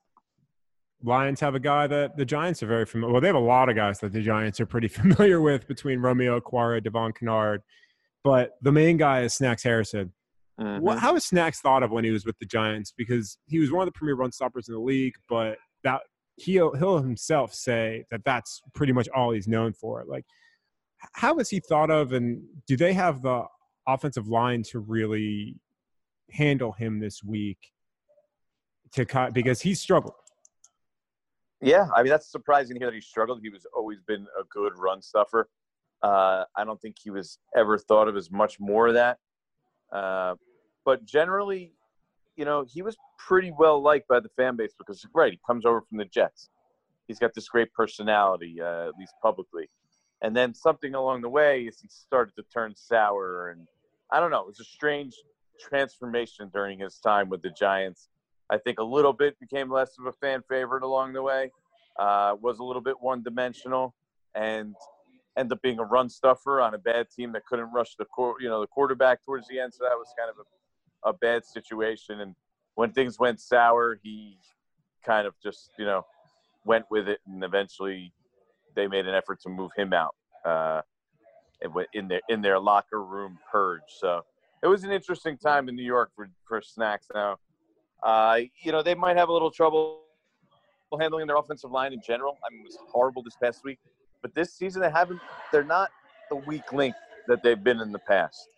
[1.05, 3.13] Lions have a guy that the Giants are very familiar.
[3.13, 6.01] Well, they have a lot of guys that the Giants are pretty familiar with between
[6.01, 7.63] Romeo Okwara, Devon Kennard,
[8.23, 10.13] but the main guy is Snacks Harrison.
[10.61, 10.83] Mm-hmm.
[10.83, 12.93] What, how is Snacks thought of when he was with the Giants?
[12.97, 16.03] Because he was one of the premier run stoppers in the league, but that
[16.37, 20.05] he'll he'll himself say that that's pretty much all he's known for.
[20.07, 20.25] Like,
[21.15, 23.45] how is he thought of, and do they have the
[23.87, 25.57] offensive line to really
[26.33, 27.59] handle him this week?
[28.93, 30.15] To because he struggled.
[31.63, 33.41] Yeah, I mean that's surprising to hear that he struggled.
[33.41, 35.49] He was always been a good run stuffer.
[36.03, 39.19] Uh, I don't think he was ever thought of as much more of that.
[39.93, 40.35] Uh,
[40.85, 41.73] but generally,
[42.37, 45.65] you know, he was pretty well liked by the fan base because right, he comes
[45.65, 46.51] over from the Jets.
[47.07, 49.69] he's got this great personality, uh, at least publicly.
[50.23, 53.67] And then something along the way is he started to turn sour, and
[54.11, 54.41] I don't know.
[54.41, 55.15] It was a strange
[55.61, 58.09] transformation during his time with the Giants.
[58.51, 61.51] I think a little bit became less of a fan favorite along the way.
[61.99, 63.95] Uh, was a little bit one dimensional,
[64.35, 64.75] and
[65.37, 68.07] ended up being a run stuffer on a bad team that couldn't rush the
[68.41, 69.73] you know the quarterback towards the end.
[69.75, 72.21] So that was kind of a, a bad situation.
[72.21, 72.35] And
[72.75, 74.39] when things went sour, he
[75.05, 76.05] kind of just you know
[76.65, 78.13] went with it, and eventually
[78.75, 80.81] they made an effort to move him out uh,
[81.93, 83.83] in their in their locker room purge.
[83.89, 84.23] So
[84.63, 87.07] it was an interesting time in New York for for Snacks.
[87.13, 87.37] Now,
[88.03, 90.01] uh, you know they might have a little trouble
[90.99, 92.39] handling their offensive line in general.
[92.47, 93.79] I mean, it was horrible this past week,
[94.21, 95.21] but this season they haven't.
[95.51, 95.91] They're not
[96.31, 96.95] the weak link
[97.29, 98.49] that they've been in the past.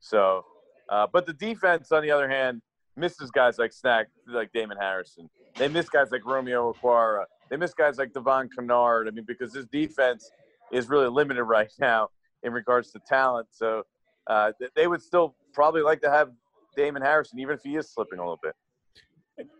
[0.00, 0.44] So,
[0.88, 2.60] uh, but the defense, on the other hand,
[2.96, 5.28] misses guys like Snack, like Damon Harrison.
[5.56, 7.24] They miss guys like Romeo Okwara.
[7.50, 9.08] They miss guys like Devon Kennard.
[9.08, 10.30] I mean, because this defense
[10.72, 12.08] is really limited right now
[12.42, 13.48] in regards to talent.
[13.50, 13.84] So
[14.26, 16.30] uh, they would still probably like to have
[16.76, 18.54] Damon Harrison, even if he is slipping a little bit.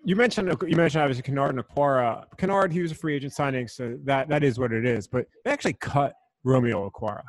[0.05, 2.25] You mentioned you mentioned obviously Kennard and Okwara.
[2.37, 5.09] Kennard, he was a free agent signing, so that that is what it is.
[5.09, 7.23] But they actually cut Romeo Okwara.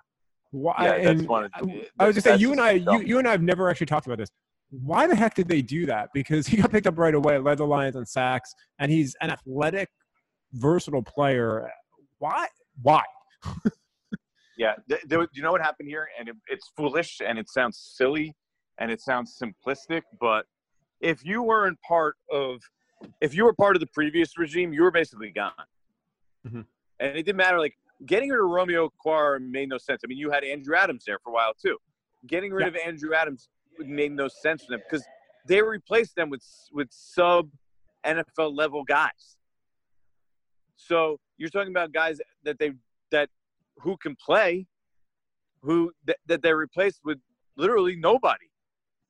[0.51, 0.75] Why?
[0.79, 3.41] Yeah, and I, I was just saying, you and I, you, you and I have
[3.41, 4.29] never actually talked about this
[4.81, 6.09] why the heck did they do that?
[6.13, 9.29] Because he got picked up right away, led the Lions on sacks, and he's an
[9.29, 9.89] athletic,
[10.53, 11.69] versatile player.
[12.17, 12.47] Why?
[12.81, 13.03] Why?
[14.57, 14.73] yeah,
[15.05, 18.35] there, you know what happened here, and it, it's foolish, and it sounds silly,
[18.79, 20.45] and it sounds simplistic, but
[21.01, 22.61] if you weren't part of,
[23.21, 25.51] if you were part of the previous regime, you were basically gone,
[26.47, 26.61] mm-hmm.
[26.99, 27.59] and it didn't matter.
[27.59, 30.01] Like getting rid of Romeo Okwara made no sense.
[30.03, 31.77] I mean, you had Andrew Adams there for a while too.
[32.27, 32.81] Getting rid yeah.
[32.81, 35.05] of Andrew Adams made no sense for them because
[35.47, 37.49] they replaced them with with sub
[38.05, 39.37] NFL level guys.
[40.75, 42.71] So you're talking about guys that they
[43.11, 43.29] that
[43.79, 44.67] who can play,
[45.61, 47.19] who that, that they replaced with
[47.57, 48.45] literally nobody.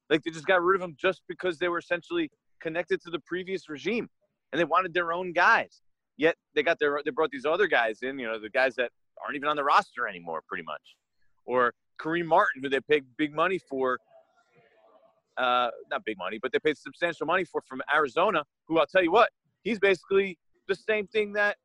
[0.10, 2.30] Like they just got rid of them just because they were essentially
[2.62, 4.10] connected to the previous regime,
[4.52, 5.82] and they wanted their own guys.
[6.17, 8.91] Yet they got their they brought these other guys in, you know, the guys that
[9.23, 10.95] aren't even on the roster anymore, pretty much,
[11.45, 13.97] or Kareem Martin, who they paid big money for
[15.38, 19.04] uh, not big money, but they paid substantial money for from Arizona, who I'll tell
[19.04, 19.30] you what,
[19.63, 21.58] he's basically the same thing that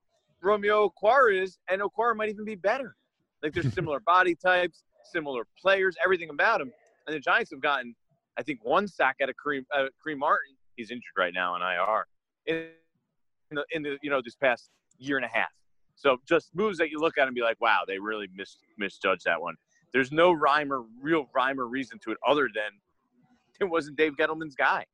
[0.42, 2.96] Romeo Okwara is, and Okwara might even be better.
[3.42, 6.72] Like they're similar body types, similar players, everything about him.
[7.06, 7.94] And the Giants have gotten,
[8.36, 10.54] I think, one sack out of Kareem, uh, Kareem Martin.
[10.76, 12.06] He's injured right now in IR.
[12.46, 12.68] In
[13.50, 15.48] the, in the you know this past year and a half.
[15.96, 19.24] So just moves that you look at and be like, wow, they really mis- misjudged
[19.24, 19.54] that one.
[19.92, 22.70] There's no rhyme or real rhyme or reason to it other than
[23.60, 24.84] it wasn't Dave Gettleman's guy.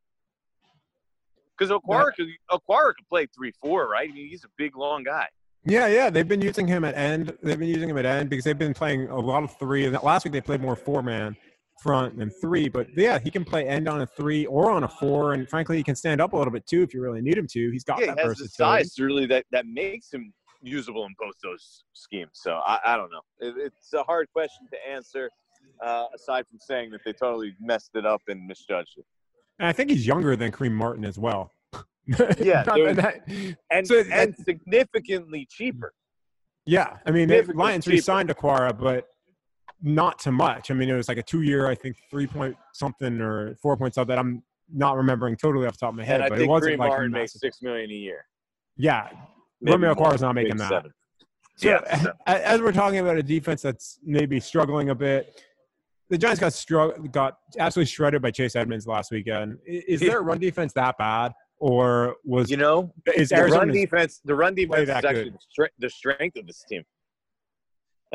[1.56, 4.08] Because Okwara, could, Okwara could play three four, right?
[4.10, 5.26] I mean, he's a big, long guy.
[5.66, 7.36] Yeah, yeah, they've been using him at end.
[7.42, 9.86] They've been using him at end because they've been playing a lot of three.
[9.86, 11.36] And last week they played more four man
[11.82, 12.68] front than three.
[12.68, 15.76] But yeah, he can play end on a three or on a four, and frankly,
[15.76, 17.70] he can stand up a little bit too if you really need him to.
[17.70, 21.14] He's got yeah, that he has the size really that that makes him usable in
[21.18, 22.30] both those schemes.
[22.34, 23.20] So I, I don't know.
[23.40, 25.30] It, it's a hard question to answer
[25.82, 29.04] uh, aside from saying that they totally messed it up and misjudged it.
[29.58, 31.50] And I think he's younger than Kareem Martin as well.
[32.06, 33.22] yeah, that,
[33.70, 35.94] and so, and significantly cheaper.
[36.66, 39.06] Yeah, I mean, the Lions re-signed Okwara, but
[39.82, 40.70] not too much.
[40.70, 43.94] I mean, it was like a two-year, I think, three point something or four point
[43.94, 44.14] something.
[44.14, 46.78] That I'm not remembering totally off the top of my head, but it wasn't Kareem
[46.78, 48.26] like Martin makes six million a year.
[48.76, 49.08] Yeah,
[49.64, 50.68] Maybe Romeo is not making that.
[50.68, 50.92] Seven.
[51.56, 55.40] So, yeah, as we're talking about a defense that's maybe struggling a bit,
[56.14, 59.58] the Giants got strugg- got absolutely shredded by Chase Edmonds last weekend.
[59.66, 64.20] Is there a run defense that bad, or was you know is the run defense
[64.24, 66.84] the run defense is actually the, the, strength of this team?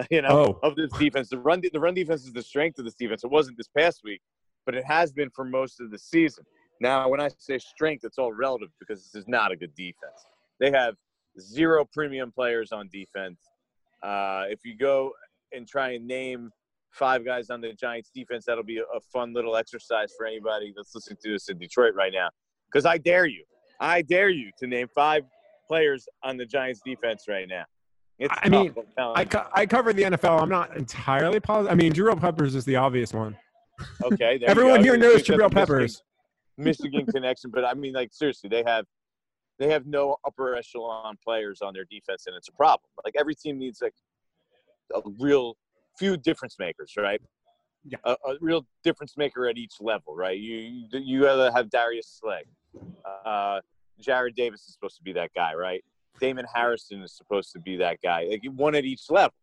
[0.10, 0.60] You know, oh.
[0.64, 3.26] of this defense, the run the run defense is the strength of this defense.
[3.26, 4.22] It wasn't this past week,
[4.66, 6.46] but it has been for most of the season.
[6.80, 10.26] Now, when I say strength, it's all relative because this is not a good defense.
[10.62, 10.96] They have
[11.38, 13.42] zero premium players on defense.
[14.02, 15.12] Uh, if you go
[15.52, 16.50] and try and name
[16.92, 18.46] five guys on the Giants defense.
[18.46, 22.14] That'll be a, fun little exercise for anybody that's listening to this in Detroit right
[22.14, 22.30] now.
[22.72, 23.44] Because I dare you,
[23.80, 25.24] I dare you to name five
[25.68, 27.64] players on the Giants defense right now.
[28.20, 30.42] It's I mean, I, co- I cover the NFL.
[30.42, 31.72] I'm not entirely positive.
[31.72, 33.38] I mean, Jabril Peppers is the obvious one.
[34.04, 34.40] Okay.
[34.46, 36.04] Everyone here knows Jabril Peppers.
[36.58, 38.86] Michigan, Michigan connection, but I mean, like seriously, they have
[39.60, 42.90] they have no upper echelon players on their defense, and it's a problem.
[43.06, 43.94] Like every team needs like
[44.94, 45.56] a real
[46.00, 47.22] few difference makers, right?
[47.84, 47.98] Yeah.
[48.04, 50.38] A, a, real difference maker at each level, right?
[50.38, 52.44] You you, either have Darius Slay,
[53.26, 53.60] uh,
[54.02, 55.84] Jarrad Davis is supposed to be that guy, right?
[56.20, 59.34] Damon Harrison is supposed to be that guy, like one at each level.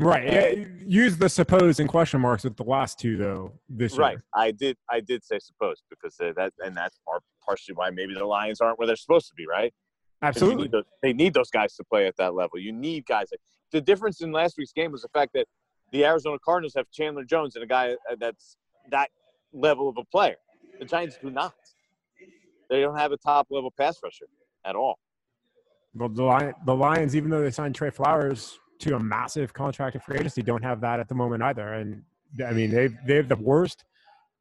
[0.00, 0.66] Right.
[0.86, 3.52] Use the suppose in question marks with the last two though.
[3.68, 4.12] This right.
[4.12, 4.24] year.
[4.34, 4.76] I did.
[4.90, 6.98] I did say suppose because that, and that's
[7.46, 9.46] partially why maybe the Lions aren't where they're supposed to be.
[9.46, 9.72] Right.
[10.22, 10.64] Absolutely.
[10.64, 12.58] need those- they need those guys to play at that level.
[12.58, 13.28] You need guys.
[13.72, 15.46] The difference in last week's game was the fact that
[15.92, 18.56] the Arizona Cardinals have Chandler Jones and a guy uh, that's
[18.90, 19.10] that
[19.52, 20.36] level of a player.
[20.78, 21.54] The Giants do not.
[22.70, 24.26] They don't have a top level pass rusher
[24.64, 24.98] at all.
[25.94, 29.94] Well, the, Lion, the Lions, even though they signed Trey Flowers to a massive contract
[29.94, 31.74] of free agency, don't have that at the moment either.
[31.74, 32.02] And
[32.44, 33.84] I mean, they've they have the worst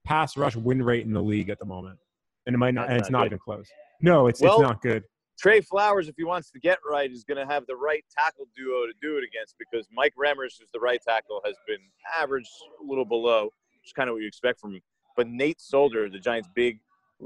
[0.05, 1.99] pass rush win rate in the league at the moment,
[2.45, 2.83] and it might not.
[2.87, 3.67] That's and it's not even close.
[4.01, 5.03] No, it's Well- it's not good.
[5.41, 8.45] Trey Flowers, if he wants to get right, is going to have the right tackle
[8.55, 11.79] duo to do it against because Mike Remmers, who's the right tackle, has been
[12.21, 12.47] average,
[12.79, 14.81] a little below, which is kind of what you expect from him.
[15.17, 16.79] But Nate Solder, the Giants' big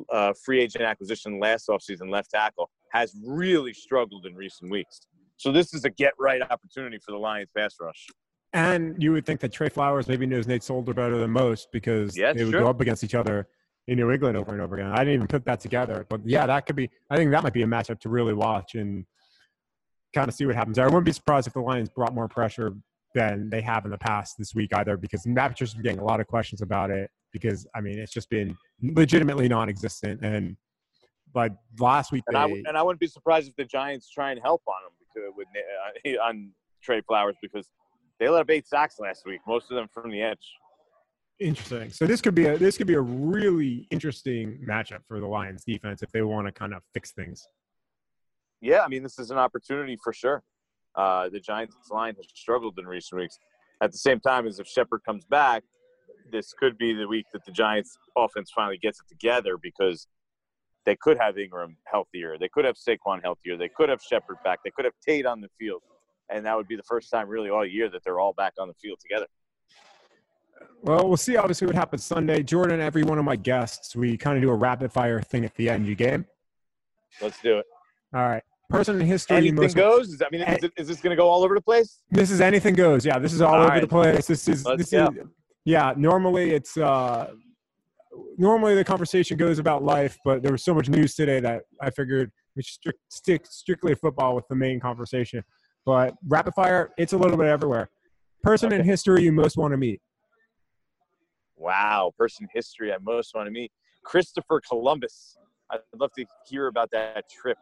[0.09, 5.01] uh, free agent acquisition last offseason, left tackle, has really struggled in recent weeks.
[5.35, 8.07] So this is a get right opportunity for the Lions pass rush.
[8.53, 12.15] And you would think that Trey Flowers maybe knows Nate Solder better than most because
[12.15, 12.61] Yeah, they would sure.
[12.61, 13.49] go up against each other
[13.87, 14.91] in New England over and over again.
[14.91, 16.89] I didn't even put that together, but yeah, that could be.
[17.09, 19.05] I think that might be a matchup to really watch and
[20.13, 20.77] kind of see what happens.
[20.77, 20.85] there.
[20.85, 22.73] I wouldn't be surprised if the Lions brought more pressure
[23.13, 26.03] than they have in the past this week either, because Matt Patricia's been getting a
[26.05, 27.09] lot of questions about it.
[27.31, 30.55] Because I mean, it's just been legitimately non-existent, and
[31.35, 34.09] like last week, And they, I, w- and I wouldn't be surprised if the Giants
[34.09, 37.69] try and help on him because, with, uh, on Trey Flowers because
[38.19, 40.53] they let up eight sacks last week, most of them from the edge.
[41.39, 41.89] Interesting.
[41.89, 45.63] So this could be a this could be a really interesting matchup for the Lions
[45.65, 47.45] defense if they want to kind of fix things.
[48.61, 50.43] Yeah, I mean, this is an opportunity for sure.
[50.95, 53.37] Uh, the Giants line has struggled in recent weeks.
[53.81, 55.63] At the same time, as if Shepard comes back,
[56.31, 60.07] this could be the week that the Giants offense finally gets it together because
[60.85, 62.37] they could have Engram healthier.
[62.39, 63.57] They could have Saquon healthier.
[63.57, 64.59] They could have Shepard back.
[64.63, 65.81] They could have Tate on the field.
[66.29, 68.67] And that would be the first time really all year that they're all back on
[68.67, 69.27] the field together.
[70.83, 72.43] Well, we'll see obviously what happens Sunday.
[72.43, 75.55] Jordan, every one of my guests, we kind of do a rapid fire thing at
[75.55, 75.87] the end.
[75.87, 76.25] You game?
[77.21, 77.65] Let's do it.
[78.13, 78.43] All right.
[78.69, 79.37] Person in history.
[79.37, 80.09] Anything most- goes?
[80.09, 82.01] Is, I mean, is, it, is this going to go all over the place?
[82.11, 83.05] This is anything goes.
[83.05, 83.81] Yeah, this is all, All over right.
[83.81, 84.27] the place.
[84.27, 85.07] This is Let's this go.
[85.07, 85.27] is
[85.65, 85.93] yeah.
[85.97, 87.31] Normally it's uh
[88.37, 91.89] normally the conversation goes about life, but there was so much news today that I
[91.89, 95.43] figured we should strict, stick strictly to football with the main conversation.
[95.85, 97.89] But rapid fire, it's a little bit everywhere.
[98.43, 100.01] Person in history you most want to meet.
[101.57, 103.71] Wow, person history I most want to meet.
[104.03, 105.37] Christopher Columbus.
[105.71, 107.57] I'd love to hear about that trip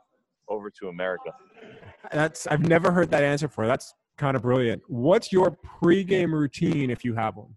[0.50, 1.32] over to America.
[2.12, 3.66] That's I've never heard that answer for.
[3.66, 4.82] That's kind of brilliant.
[4.88, 7.56] What's your pregame routine if you have one?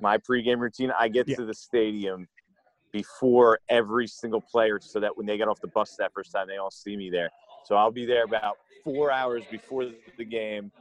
[0.00, 1.36] My pregame routine, I get Yeah.
[1.36, 2.26] to the stadium
[2.92, 6.46] before every single player so that when they get off the bus that first time,
[6.48, 7.30] they all see me there.
[7.64, 9.86] So I'll be there about four hours before
[10.16, 10.72] the game,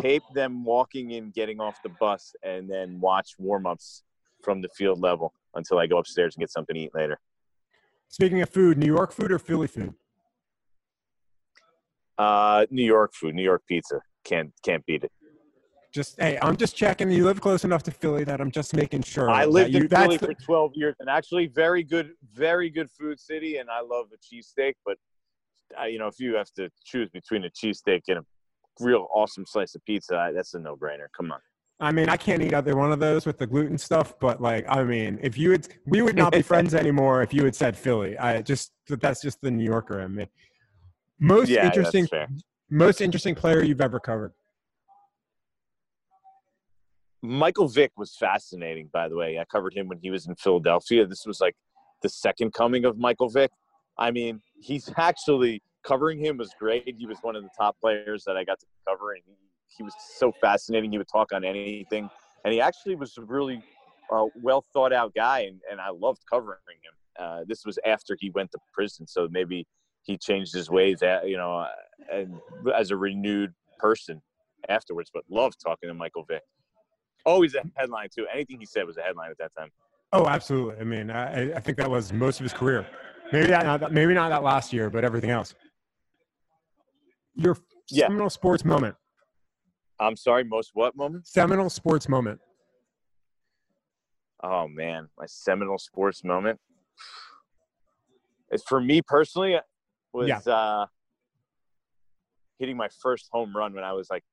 [0.00, 4.02] tape them walking in, getting off the bus, and then watch warm ups
[4.42, 7.18] from the field level until I go upstairs and get something to eat later.
[8.08, 9.94] Speaking of food, New York food or Philly food?
[12.16, 14.00] Uh, New York food, New York pizza.
[14.24, 15.12] Can't can't beat it.
[15.92, 17.10] Just hey, I'm just checking.
[17.10, 19.30] You live close enough to Philly that I'm just making sure.
[19.30, 23.20] I lived you, in Philly for 12 years, and actually, very good, very good food
[23.20, 23.58] city.
[23.58, 24.98] And I love the cheesesteak, but
[25.80, 28.24] uh, you know, if you have to choose between a cheesesteak and a
[28.80, 31.06] real awesome slice of pizza, that's a no-brainer.
[31.16, 31.40] Come on.
[31.80, 34.66] I mean, I can't eat either one of those with the gluten stuff, but like,
[34.68, 37.76] I mean, if you had, we would not be friends anymore if you had said
[37.76, 38.18] Philly.
[38.18, 40.26] I just, that's just the New Yorker in me.
[41.20, 42.08] Most Yeah, interesting,
[42.68, 44.32] most interesting player you've ever covered.
[47.22, 49.38] Michael Vick was fascinating, by the way.
[49.38, 51.06] I covered him when he was in Philadelphia.
[51.06, 51.56] This was like
[52.02, 53.50] the second coming of Michael Vick.
[53.96, 56.94] I mean, he's actually covering him was great.
[56.98, 59.22] He was one of the top players that I got to cover, and
[59.76, 60.92] he, was so fascinating.
[60.92, 62.10] He would talk on anything,
[62.44, 63.62] and he actually was a really
[64.12, 67.24] uh, well thought out guy, and, and I loved covering him.
[67.24, 69.66] Uh, this was after he went to prison, so maybe
[70.02, 71.68] he changed his ways, at, you know, uh,
[72.12, 72.34] and
[72.76, 74.20] as a renewed person
[74.68, 75.10] afterwards.
[75.12, 76.42] But loved talking to Michael Vick.
[77.24, 78.26] Always a headline too.
[78.32, 79.70] Anything he said was a headline at that time.
[80.12, 80.80] Oh, absolutely.
[80.80, 82.86] I mean, I, I think that was most of his career.
[83.32, 85.54] Maybe not, maybe not that last year, but everything else.
[87.38, 87.56] Your
[87.90, 88.06] Yeah.
[88.08, 88.96] seminal sports moment.
[90.00, 91.32] I'm sorry, most what moments?
[91.32, 92.40] Seminal sports moment.
[94.42, 96.60] Oh man, my seminal sports moment.
[98.50, 99.56] It's for me personally
[100.12, 100.38] was Yeah.
[100.52, 100.86] uh,
[102.58, 104.24] hitting my first home run when I was like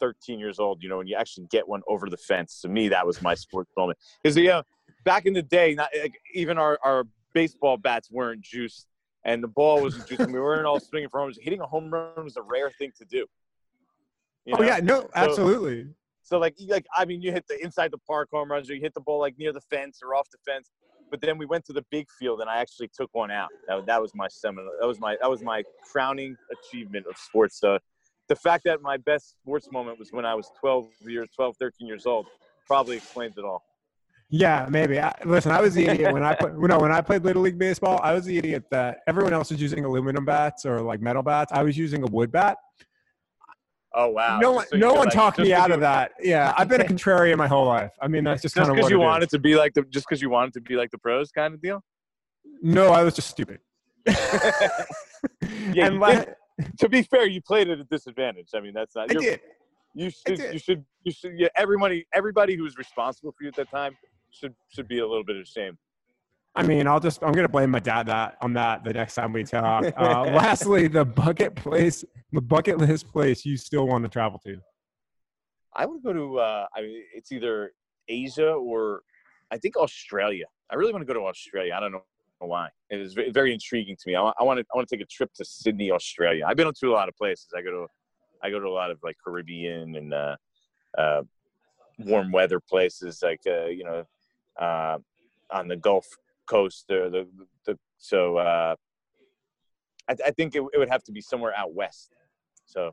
[0.00, 0.82] 13 years old.
[0.82, 2.60] You know, when you actually get one over the fence.
[2.62, 3.98] To me, that was my sports moment.
[4.22, 4.62] Because you know,
[5.04, 7.04] back in the day, not like, even our our
[7.34, 8.86] baseball bats weren't juiced
[9.24, 11.38] and the ball was just we weren't all swinging for homes.
[11.40, 13.26] Hitting a home run was a rare thing to do.
[14.44, 15.84] You oh yeah, no, absolutely.
[16.22, 18.74] So, so like, like I mean, you hit the inside the park home runs, or
[18.74, 20.70] you hit the ball like near the fence or off the fence.
[21.10, 23.48] But then we went to the big field, and I actually took one out.
[23.68, 24.70] That, that was my seminal.
[24.80, 27.58] That was my that was my crowning achievement of sports.
[27.58, 27.78] So,
[28.28, 31.86] the fact that my best sports moment was when I was 12 years, 12, 13
[31.86, 32.26] years old,
[32.66, 33.62] probably explains it all.
[34.36, 34.98] Yeah, maybe.
[34.98, 36.54] I, listen, I was the idiot when I played.
[36.58, 39.62] No, when I played little league baseball, I was the idiot that everyone else was
[39.62, 41.52] using aluminum bats or like metal bats.
[41.52, 42.56] I was using a wood bat.
[43.94, 44.40] Oh wow!
[44.40, 46.14] No one, so no one like, talked me out of that.
[46.20, 47.92] Yeah, I've been a contrarian my whole life.
[48.02, 50.08] I mean, that's just, just kind of because you wanted to be like the just
[50.08, 51.84] because you wanted to be like the pros kind of deal.
[52.60, 53.60] No, I was just stupid.
[54.06, 56.34] yeah, and like,
[56.80, 58.48] to be fair, you played at a disadvantage.
[58.52, 59.12] I mean, that's not.
[59.12, 59.40] I did.
[59.94, 60.38] You should.
[60.40, 60.84] You should.
[61.04, 61.38] You should.
[61.38, 62.04] Yeah, everybody.
[62.12, 63.96] Everybody who was responsible for you at that time
[64.34, 65.78] should should be a little bit ashamed.
[66.56, 69.32] I mean, I'll just I'm gonna blame my dad that on that the next time
[69.32, 69.84] we talk.
[69.96, 74.58] Uh, lastly, the bucket place, the bucket list place you still want to travel to.
[75.74, 76.38] I would go to.
[76.38, 77.72] Uh, I mean, it's either
[78.08, 79.02] Asia or
[79.50, 80.46] I think Australia.
[80.70, 81.74] I really want to go to Australia.
[81.76, 82.02] I don't know
[82.40, 82.68] why.
[82.90, 84.14] It is very intriguing to me.
[84.14, 84.36] I, want.
[84.38, 84.66] I want to.
[84.72, 86.44] I want to take a trip to Sydney, Australia.
[86.46, 87.48] I've been to a lot of places.
[87.56, 87.86] I go to.
[88.42, 90.36] I go to a lot of like Caribbean and uh,
[90.98, 91.22] uh,
[91.98, 94.04] warm weather places, like uh, you know,
[94.60, 94.98] uh,
[95.50, 96.06] on the Gulf
[96.46, 97.26] Coast or the,
[97.66, 98.74] the so uh,
[100.08, 102.12] I, I think it, it would have to be somewhere out west.
[102.66, 102.92] So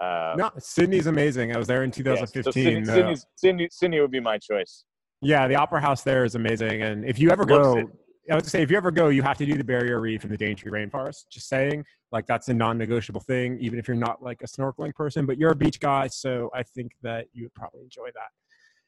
[0.00, 1.54] uh, no, Sydney's amazing.
[1.54, 2.34] I was there in 2015.
[2.34, 4.84] Yeah, so Sydney, Sydney, Sydney, Sydney, would be my choice.
[5.20, 7.88] Yeah, the Opera House there is amazing, and if you ever go,
[8.30, 10.32] I would say if you ever go, you have to do the Barrier Reef and
[10.32, 11.28] the Daintree Rainforest.
[11.30, 15.26] Just saying, like that's a non-negotiable thing, even if you're not like a snorkeling person.
[15.26, 18.30] But you're a beach guy, so I think that you would probably enjoy that.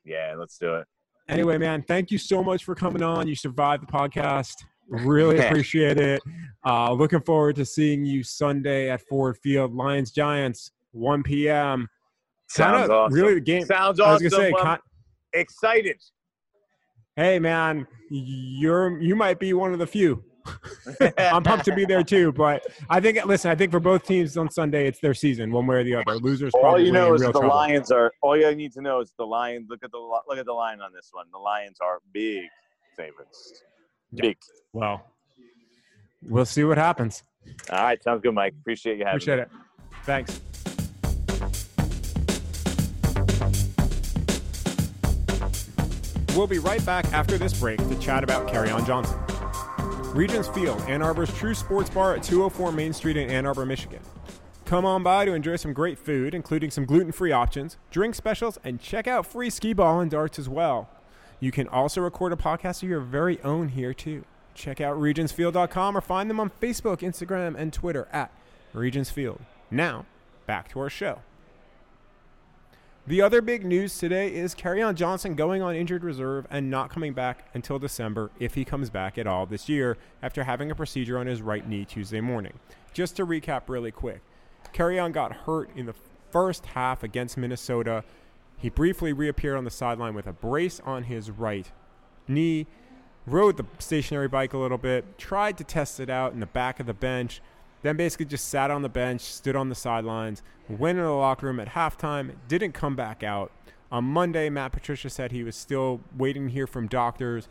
[0.04, 0.86] Yeah, let's do it.
[1.28, 3.26] Anyway, man, thank you so much for coming on.
[3.26, 4.54] You survived the podcast.
[4.88, 6.22] Really appreciate it.
[6.64, 9.74] Uh, looking forward to seeing you Sunday at Ford Field.
[9.74, 11.88] Lions Giants, 1 p.m.
[12.48, 13.14] Sounds awesome.
[13.14, 13.64] Really, the game.
[13.64, 14.10] Sounds awesome.
[14.10, 14.78] I was gonna say, con-
[15.32, 16.00] excited.
[17.16, 20.22] Hey, man, you're you might be one of the few.
[21.18, 22.32] I'm pumped to be there too.
[22.32, 25.66] But I think, listen, I think for both teams on Sunday, it's their season, one
[25.66, 26.16] way or the other.
[26.16, 26.52] Losers.
[26.54, 27.48] All you know is the trouble.
[27.48, 28.12] Lions are.
[28.22, 29.66] All you need to know is the Lions.
[29.68, 31.26] Look at the look at the line on this one.
[31.32, 32.44] The Lions are big
[32.96, 33.62] favorites.
[34.14, 34.36] Big.
[34.72, 35.04] Well,
[36.22, 37.22] we'll see what happens.
[37.70, 38.54] All right, sounds good, Mike.
[38.60, 39.42] Appreciate you having Appreciate me.
[39.42, 39.50] it.
[40.04, 40.40] Thanks.
[46.36, 49.18] We'll be right back after this break to chat about Kerryon Johnson.
[50.16, 54.00] Regions Field, Ann Arbor's true sports bar at 204 Main Street in Ann Arbor, Michigan.
[54.64, 58.58] Come on by to enjoy some great food, including some gluten free options, drink specials,
[58.64, 60.88] and check out free skee ball and darts as well.
[61.38, 64.24] You can also record a podcast of your very own here, too.
[64.54, 68.32] Check out regionsfield.com or find them on Facebook, Instagram, and Twitter at
[68.74, 69.40] Regionsfield.
[69.70, 70.06] Now,
[70.46, 71.20] back to our show.
[73.08, 77.12] The other big news today is Kerryon Johnson going on injured reserve and not coming
[77.12, 81.16] back until December if he comes back at all this year after having a procedure
[81.16, 82.54] on his right knee Tuesday morning.
[82.92, 84.22] Just to recap really quick,
[84.74, 85.94] Kerryon got hurt in the
[86.32, 88.02] first half against Minnesota.
[88.56, 91.70] He briefly reappeared on the sideline with a brace on his right
[92.26, 92.66] knee,
[93.24, 96.80] rode the stationary bike a little bit, tried to test it out in the back
[96.80, 97.40] of the bench,
[97.82, 101.46] then basically just sat on the bench, stood on the sidelines, went in the locker
[101.46, 103.52] room at halftime, didn't come back out.
[103.92, 107.48] On Monday, Matt Patricia said he was still waiting to hear from doctors.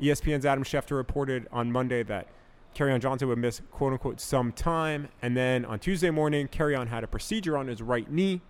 [0.00, 2.26] ESPN's Adam Schefter reported on Monday that
[2.74, 5.08] Kerryon Johnson would miss quote unquote some time.
[5.22, 8.40] And then on Tuesday morning, Kerryon had a procedure on his right knee.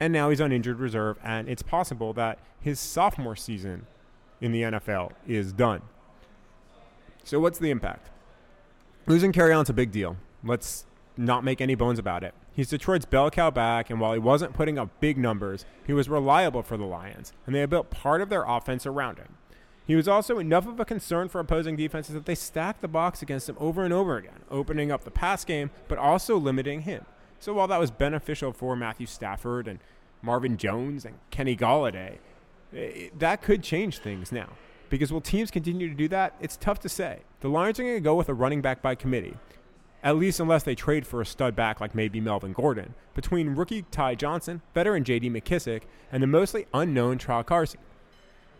[0.00, 1.18] And now he's on injured reserve.
[1.22, 3.86] And it's possible that his sophomore season
[4.40, 5.82] in the NFL is done.
[7.22, 8.10] So, what's the impact?
[9.06, 10.16] Losing Kerryon's a big deal.
[10.42, 10.86] Let's
[11.16, 12.34] not make any bones about it.
[12.54, 16.08] He's Detroit's bell cow back, and while he wasn't putting up big numbers, he was
[16.08, 19.36] reliable for the Lions, and they built part of their offense around him.
[19.86, 23.20] He was also enough of a concern for opposing defenses that they stacked the box
[23.20, 27.04] against him over and over again, opening up the pass game, but also limiting him.
[27.38, 29.80] So while that was beneficial for Matthew Stafford and
[30.22, 32.16] Marvin Jones and Kenny Golladay,
[32.74, 34.48] eh, that could change things now.
[34.94, 36.36] Because will teams continue to do that?
[36.40, 37.22] It's tough to say.
[37.40, 39.34] The Lions are going to go with a running back by committee,
[40.04, 43.82] at least unless they trade for a stud back like maybe Melvin Gordon, between rookie
[43.90, 45.30] Ty Johnson, veteran J.D.
[45.30, 45.82] McKissic,
[46.12, 47.80] and the mostly unknown Tra Carson.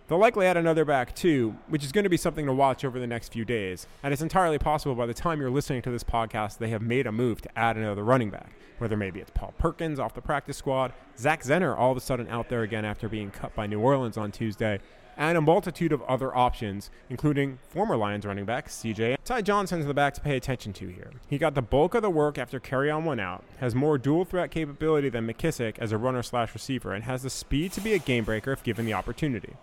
[0.09, 2.99] They'll likely add another back too, which is going to be something to watch over
[2.99, 3.87] the next few days.
[4.03, 7.07] And it's entirely possible by the time you're listening to this podcast, they have made
[7.07, 8.51] a move to add another running back.
[8.79, 12.27] Whether maybe it's Paul Perkins off the practice squad, Zach Zenner all of a sudden
[12.27, 14.81] out there again after being cut by New Orleans on Tuesday,
[15.17, 19.17] and a multitude of other options, including former Lions running back CJ.
[19.25, 21.11] Ty Johnson's the back to pay attention to here.
[21.29, 24.51] He got the bulk of the work after Kerryon went out, has more dual threat
[24.51, 27.99] capability than McKissic as a runner slash receiver, and has the speed to be a
[27.99, 29.55] game breaker if given the opportunity.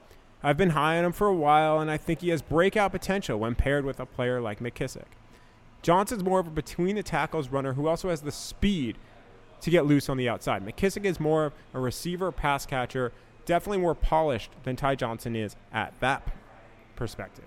[0.43, 3.39] I've been high on him for a while, and I think he has breakout potential
[3.39, 5.05] when paired with a player like McKissic.
[5.83, 8.97] Johnson's more of a between the tackles runner who also has the speed
[9.61, 10.65] to get loose on the outside.
[10.65, 13.11] McKissic is more of a receiver pass catcher
[13.51, 16.25] definitely more polished than Ty Johnson is at that
[16.95, 17.43] perspective.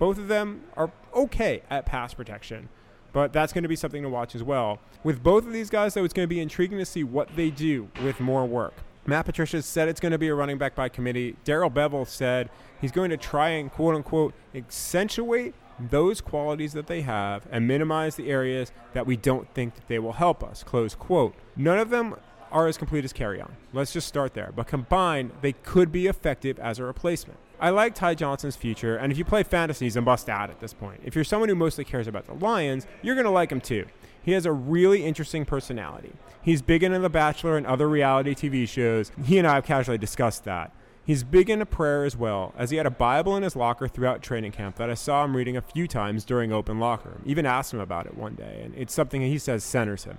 [0.00, 2.68] Both of them are okay at pass protection,
[3.12, 4.80] but that's going to be something to watch as well.
[5.04, 7.50] With both of these guys, though, it's going to be intriguing to see what they
[7.50, 8.74] do with more work.
[9.06, 11.36] Matt Patricia said it's going to be a running back by committee.
[11.44, 12.50] Darrell Bevell said
[12.80, 18.16] he's going to try and quote unquote accentuate those qualities that they have and minimize
[18.16, 20.64] the areas that we don't think that they will help us.
[20.64, 21.36] Close quote.
[21.54, 22.16] None of them
[22.54, 23.50] are as complete as Kerryon.
[23.72, 24.52] Let's just start there.
[24.54, 27.38] But combined, they could be effective as a replacement.
[27.60, 30.60] I like Ty Johnson's future, and if you play fantasy, he's a must add at
[30.60, 31.00] this point.
[31.04, 33.86] If you're someone who mostly cares about the Lions, you're going to like him too.
[34.22, 36.12] He has a really interesting personality.
[36.40, 39.10] He's big into The Bachelor and other reality TV shows.
[39.24, 40.72] He and I have casually discussed that.
[41.04, 44.22] He's big into prayer as well, as he had a Bible in his locker throughout
[44.22, 47.20] training camp that I saw him reading a few times during open locker.
[47.26, 50.18] Even asked him about it one day, and it's something that he says centers him.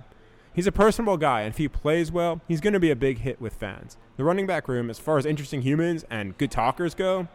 [0.56, 3.18] He's a personable guy, and if he plays well, he's going to be a big
[3.18, 3.98] hit with fans.
[4.16, 7.28] The running back room, as far as interesting humans and good talkers go,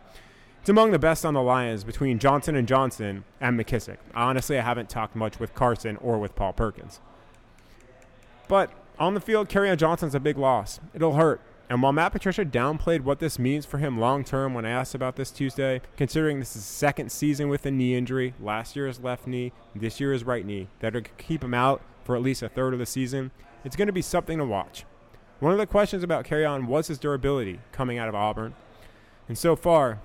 [0.59, 3.97] it's among the best on the Lions between Johnson and Johnson and McKissic.
[4.15, 6.99] Honestly, I haven't talked much with Carson or with Paul Perkins.
[8.47, 10.79] But on the field, Kerryon Johnson's a big loss.
[10.95, 11.41] It'll hurt.
[11.69, 14.95] And while Matt Patricia downplayed what this means for him long term when I asked
[14.95, 18.99] about this Tuesday, considering this is second season with a knee injury, last year is
[18.99, 22.49] left knee, this year is right knee, that'll keep him out for at least a
[22.49, 23.31] third of the season,
[23.63, 24.85] it's going to be something to watch.
[25.39, 28.53] One of the questions about Kerryon was his durability coming out of Auburn.
[29.27, 29.99] And so far,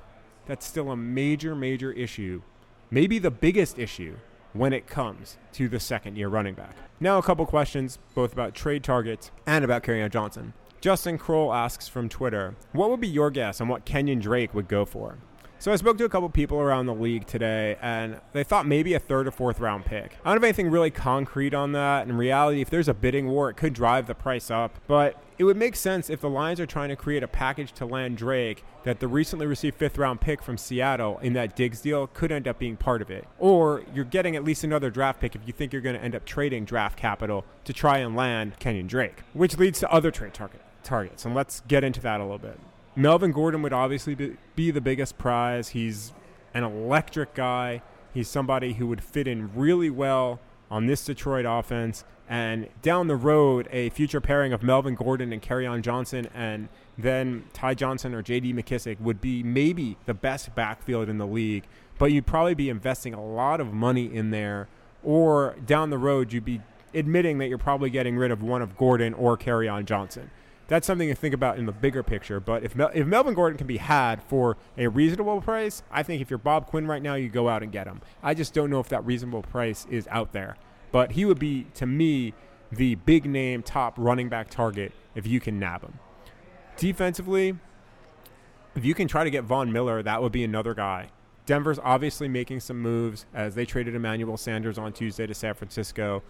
[0.46, 2.42] that's still a major, major issue,
[2.90, 4.16] maybe the biggest issue
[4.52, 6.76] when it comes to the second year running back.
[7.00, 10.54] Now, a couple questions, both about trade targets and about Kerryon Johnson.
[10.80, 14.68] Justin Kroll asks from Twitter, What would be your guess on what Kenyon Drake would
[14.68, 15.18] go for?
[15.58, 18.92] So I spoke to a couple people around the league today, and they thought maybe
[18.94, 20.16] a third or fourth round pick.
[20.24, 22.06] I don't have anything really concrete on that.
[22.06, 24.78] In reality, if there's a bidding war, it could drive the price up.
[24.86, 27.86] But it would make sense if the Lions are trying to create a package to
[27.86, 32.06] land Drake that the recently received fifth round pick from Seattle in that Diggs deal
[32.06, 33.26] could end up being part of it.
[33.38, 36.14] Or you're getting at least another draft pick if you think you're going to end
[36.14, 40.34] up trading draft capital to try and land Kenyon Drake, which leads to other trade
[40.34, 41.24] target, targets.
[41.24, 42.60] And let's get into that a little bit.
[42.98, 45.68] Melvin Gordon would obviously be, be the biggest prize.
[45.68, 46.14] He's
[46.54, 47.82] an electric guy.
[48.14, 50.40] He's somebody who would fit in really well
[50.70, 52.04] on this Detroit offense.
[52.26, 57.44] And down the road, a future pairing of Melvin Gordon and Kerryon Johnson and then
[57.52, 58.54] Ty Johnson or J.D.
[58.54, 61.64] McKissic would be maybe the best backfield in the league.
[61.98, 64.68] But you'd probably be investing a lot of money in there.
[65.04, 66.62] Or down the road, you'd be
[66.94, 70.30] admitting that you're probably getting rid of one of Gordon or Kerryon Johnson
[70.68, 72.40] that's something to think about in the bigger picture.
[72.40, 76.20] But if Mel- if Melvin Gordon can be had for a reasonable price, I think
[76.20, 78.00] if you're Bob Quinn right now, you go out and get him.
[78.22, 80.56] I just don't know if that reasonable price is out there.
[80.92, 82.34] But he would be to me
[82.72, 85.98] the big name top running back target if you can nab him.
[86.76, 87.56] Defensively,
[88.74, 91.08] if you can try to get Von Miller, that would be another guy.
[91.46, 96.22] Denver's obviously making some moves as they traded Emmanuel Sanders on Tuesday to San Francisco.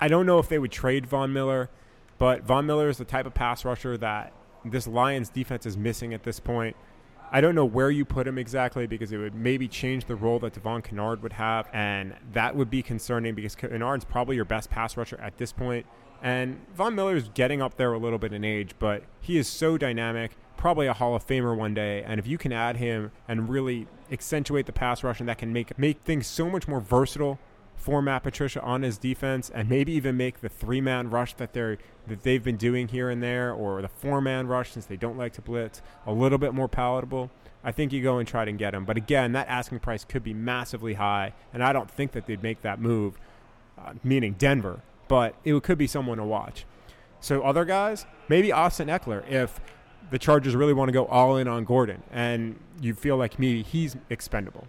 [0.00, 1.68] I don't know if they would trade Von Miller.
[2.18, 4.32] But Von Miller is the type of pass rusher that
[4.64, 6.76] this Lions defense is missing at this point.
[7.30, 10.38] I don't know where you put him exactly because it would maybe change the role
[10.40, 14.70] that Devon Kennard would have, and that would be concerning because Kennard's probably your best
[14.70, 15.84] pass rusher at this point.
[16.22, 19.46] And Von Miller is getting up there a little bit in age, but he is
[19.46, 22.02] so dynamic, probably a Hall of Famer one day.
[22.02, 25.52] And if you can add him and really accentuate the pass rush, and that can
[25.52, 27.38] make make things so much more versatile
[27.78, 31.52] for Matt Patricia on his defense and maybe even make the three man rush that
[31.52, 34.96] they're that they've been doing here and there or the four man rush since they
[34.96, 37.30] don't like to blitz a little bit more palatable.
[37.62, 38.84] I think you go and try to get him.
[38.84, 42.42] But again, that asking price could be massively high, and I don't think that they'd
[42.42, 43.18] make that move,
[43.78, 44.82] uh, meaning Denver.
[45.08, 46.66] But it could be someone to watch.
[47.20, 49.60] So other guys, maybe Austin Ekeler, if
[50.10, 53.62] the Chargers really want to go all in on Gordon and you feel like me,
[53.62, 54.68] he's expendable.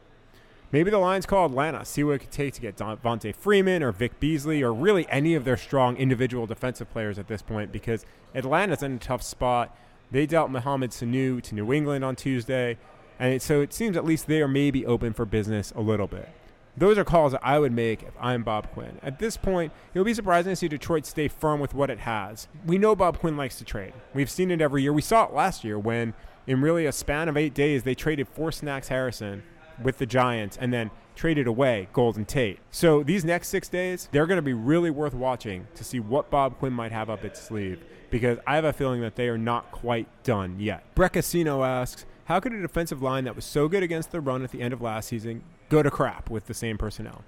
[0.71, 3.91] Maybe the Lions call Atlanta, see what it could take to get Devonta Freeman or
[3.91, 8.05] Vic Beasley or really any of their strong individual defensive players at this point because
[8.35, 9.75] Atlanta's in a tough spot.
[10.11, 12.77] They dealt Mohamed Sanu to New England on Tuesday,
[13.17, 16.29] and so it seems at least they are maybe open for business a little bit.
[16.77, 18.99] Those are calls that I would make if I'm Bob Quinn.
[19.01, 21.99] At this point, it would be surprising to see Detroit stay firm with what it
[21.99, 22.47] has.
[22.63, 23.93] We know Bob Quinn likes to trade.
[24.13, 24.93] We've seen it every year.
[24.93, 26.13] We saw it last year when
[26.45, 29.43] in really a span of eight days, they traded for Snacks Harrison
[29.81, 32.59] with the Giants and then traded away Golden Tate.
[32.71, 36.29] So these next six days, they're going to be really worth watching to see what
[36.29, 39.37] Bob Quinn might have up its sleeve because I have a feeling that they are
[39.37, 40.95] not quite done yet.
[40.95, 44.51] Breccasino asks, how could a defensive line that was so good against the run at
[44.51, 47.23] the end of last season go to crap with the same personnel?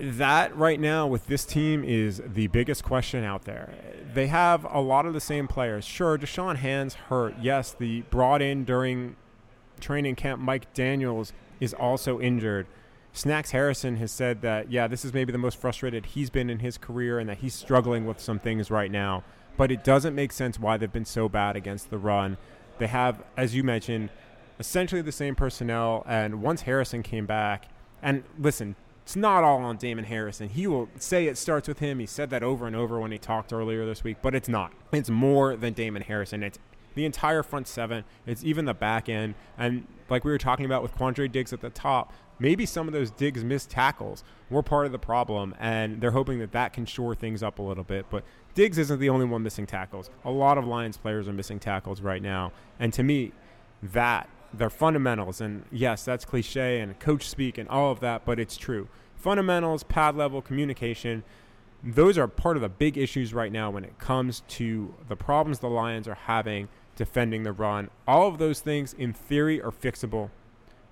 [0.00, 3.74] That right now with this team is the biggest question out there.
[4.14, 5.84] They have a lot of the same players.
[5.84, 7.34] Sure, Da'Shawn Hand's hurt.
[7.40, 9.16] Yes, the brought in during
[9.80, 12.66] training camp Mike Daniels is also injured.
[13.12, 16.58] Snacks Harrison has said that, yeah, this is maybe the most frustrated he's been in
[16.58, 19.24] his career and that he's struggling with some things right now.
[19.56, 22.36] But it doesn't make sense why they've been so bad against the run.
[22.78, 24.10] They have, as you mentioned,
[24.58, 26.04] essentially the same personnel.
[26.06, 27.68] And once Harrison came back,
[28.02, 30.48] and listen, it's not all on Damon Harrison.
[30.48, 32.00] He will say it starts with him.
[32.00, 34.72] He said that over and over when he talked earlier this week, but it's not.
[34.92, 36.42] It's more than Damon Harrison.
[36.42, 36.58] It's
[36.96, 38.02] the entire front seven.
[38.26, 39.36] It's even the back end.
[39.56, 42.92] And like we were talking about with Quandre Diggs at the top, maybe some of
[42.92, 46.86] those Diggs missed tackles were part of the problem, and they're hoping that that can
[46.86, 48.06] shore things up a little bit.
[48.10, 48.24] But
[48.54, 50.10] Diggs isn't the only one missing tackles.
[50.24, 52.52] A lot of Lions players are missing tackles right now.
[52.80, 53.32] And to me,
[53.82, 58.40] that, their fundamentals, and yes, that's cliche and coach speak and all of that, but
[58.40, 58.88] it's true.
[59.16, 61.24] Fundamentals, pad level, communication,
[61.82, 65.58] those are part of the big issues right now when it comes to the problems
[65.58, 67.90] the Lions are having defending the run.
[68.08, 70.30] All of those things, in theory, are fixable,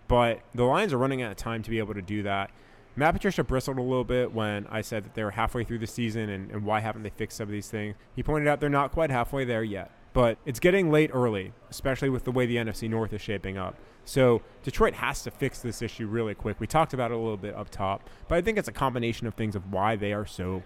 [0.06, 2.50] but the Lions are running out of time to be able to do that.
[2.96, 5.86] Matt Patricia bristled a little bit when I said that they were halfway through the
[5.86, 7.96] season and, and why haven't they fixed some of these things.
[8.14, 12.08] He pointed out they're not quite halfway there yet, but it's getting late early, especially
[12.08, 13.76] with the way the NFC North is shaping up.
[14.04, 16.60] So Detroit has to fix this issue really quick.
[16.60, 19.26] We talked about it a little bit up top, but I think it's a combination
[19.26, 20.62] of things of why they are so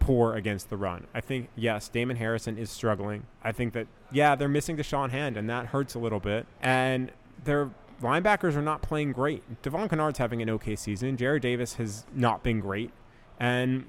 [0.00, 1.06] poor against the run.
[1.14, 3.26] I think yes, Damon Harrison is struggling.
[3.44, 6.46] I think that yeah, they're missing Da'Shawn Hand, and that hurts a little bit.
[6.60, 7.12] And
[7.44, 7.70] their
[8.02, 9.62] linebackers are not playing great.
[9.62, 11.16] Devon Kennard's having an okay season.
[11.16, 12.90] Jarrad Davis has not been great,
[13.38, 13.84] and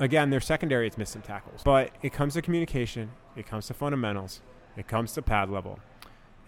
[0.00, 1.60] again, their secondary is missing tackles.
[1.62, 3.10] But it comes to communication.
[3.36, 4.40] It comes to fundamentals.
[4.76, 5.80] It comes to pad level.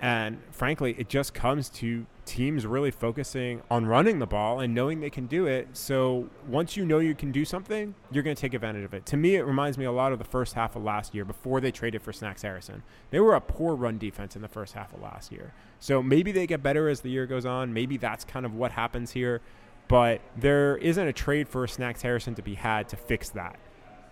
[0.00, 5.00] And frankly, it just comes to teams really focusing on running the ball and knowing
[5.00, 5.68] they can do it.
[5.74, 9.04] So once you know you can do something, you're going to take advantage of it.
[9.06, 11.60] To me, it reminds me a lot of the first half of last year before
[11.60, 12.82] they traded for Snacks Harrison.
[13.10, 15.52] They were a poor run defense in the first half of last year.
[15.80, 17.74] So maybe they get better as the year goes on.
[17.74, 19.42] Maybe that's kind of what happens here.
[19.88, 23.58] But there isn't a trade for Snacks Harrison to be had to fix that.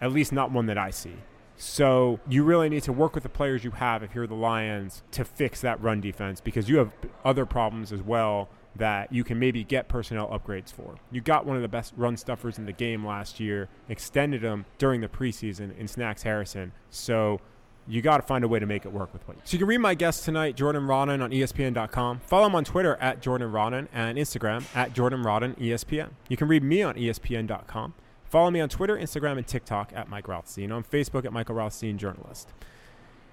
[0.00, 1.14] At least not one that I see.
[1.58, 5.02] So you really need to work with the players you have if you're the Lions
[5.10, 6.92] to fix that run defense because you have
[7.24, 10.94] other problems as well that you can maybe get personnel upgrades for.
[11.10, 14.66] You got one of the best run stuffers in the game last year, extended him
[14.78, 16.70] during the preseason in Snacks Harrison.
[16.90, 17.40] So
[17.88, 19.38] you got to find a way to make it work with what.
[19.44, 22.20] So you can read my guest tonight, Jordan Raanan, on ESPN.com.
[22.20, 26.10] Follow him on Twitter at Jordan Raanan and Instagram at Jordan Raanan ESPN.
[26.28, 27.94] You can read me on ESPN.com.
[28.28, 30.70] Follow me on Twitter, Instagram, and TikTok at Mike Rothstein.
[30.70, 32.52] On Facebook at Michael Rothstein Journalist.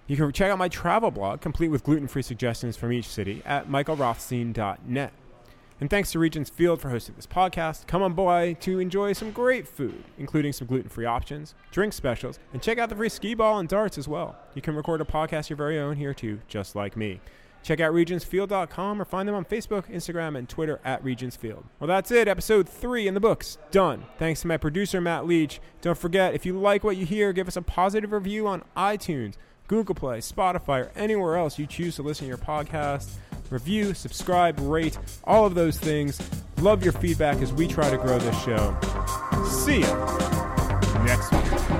[0.07, 3.41] You can check out my travel blog, complete with gluten free suggestions from each city,
[3.43, 5.13] at michaelrothstein.net.
[5.81, 7.85] And thanks to Regents Field for hosting this podcast.
[7.87, 12.39] Come on boy to enjoy some great food, including some gluten free options, drink specials,
[12.53, 14.37] and check out the free skee ball and darts as well.
[14.53, 17.19] You can record a podcast your very own here too, just like me.
[17.66, 21.63] Check out regentsfield.com or find them on Facebook, Instagram, and Twitter at regentsfield.
[21.80, 22.28] Well, that's it.
[22.28, 23.57] Episode three in the books.
[23.72, 24.05] Done.
[24.20, 25.59] Thanks to my producer, Matt Leach.
[25.82, 29.34] Don't forget, if you like what you hear, give us a positive review on iTunes,
[29.68, 33.16] Google Play, Spotify, or anywhere else you choose to listen to your podcast.
[33.49, 36.22] Review, subscribe, rate, all of those things.
[36.59, 38.78] Love your feedback as we try to grow this show.
[39.47, 41.74] See ya next week.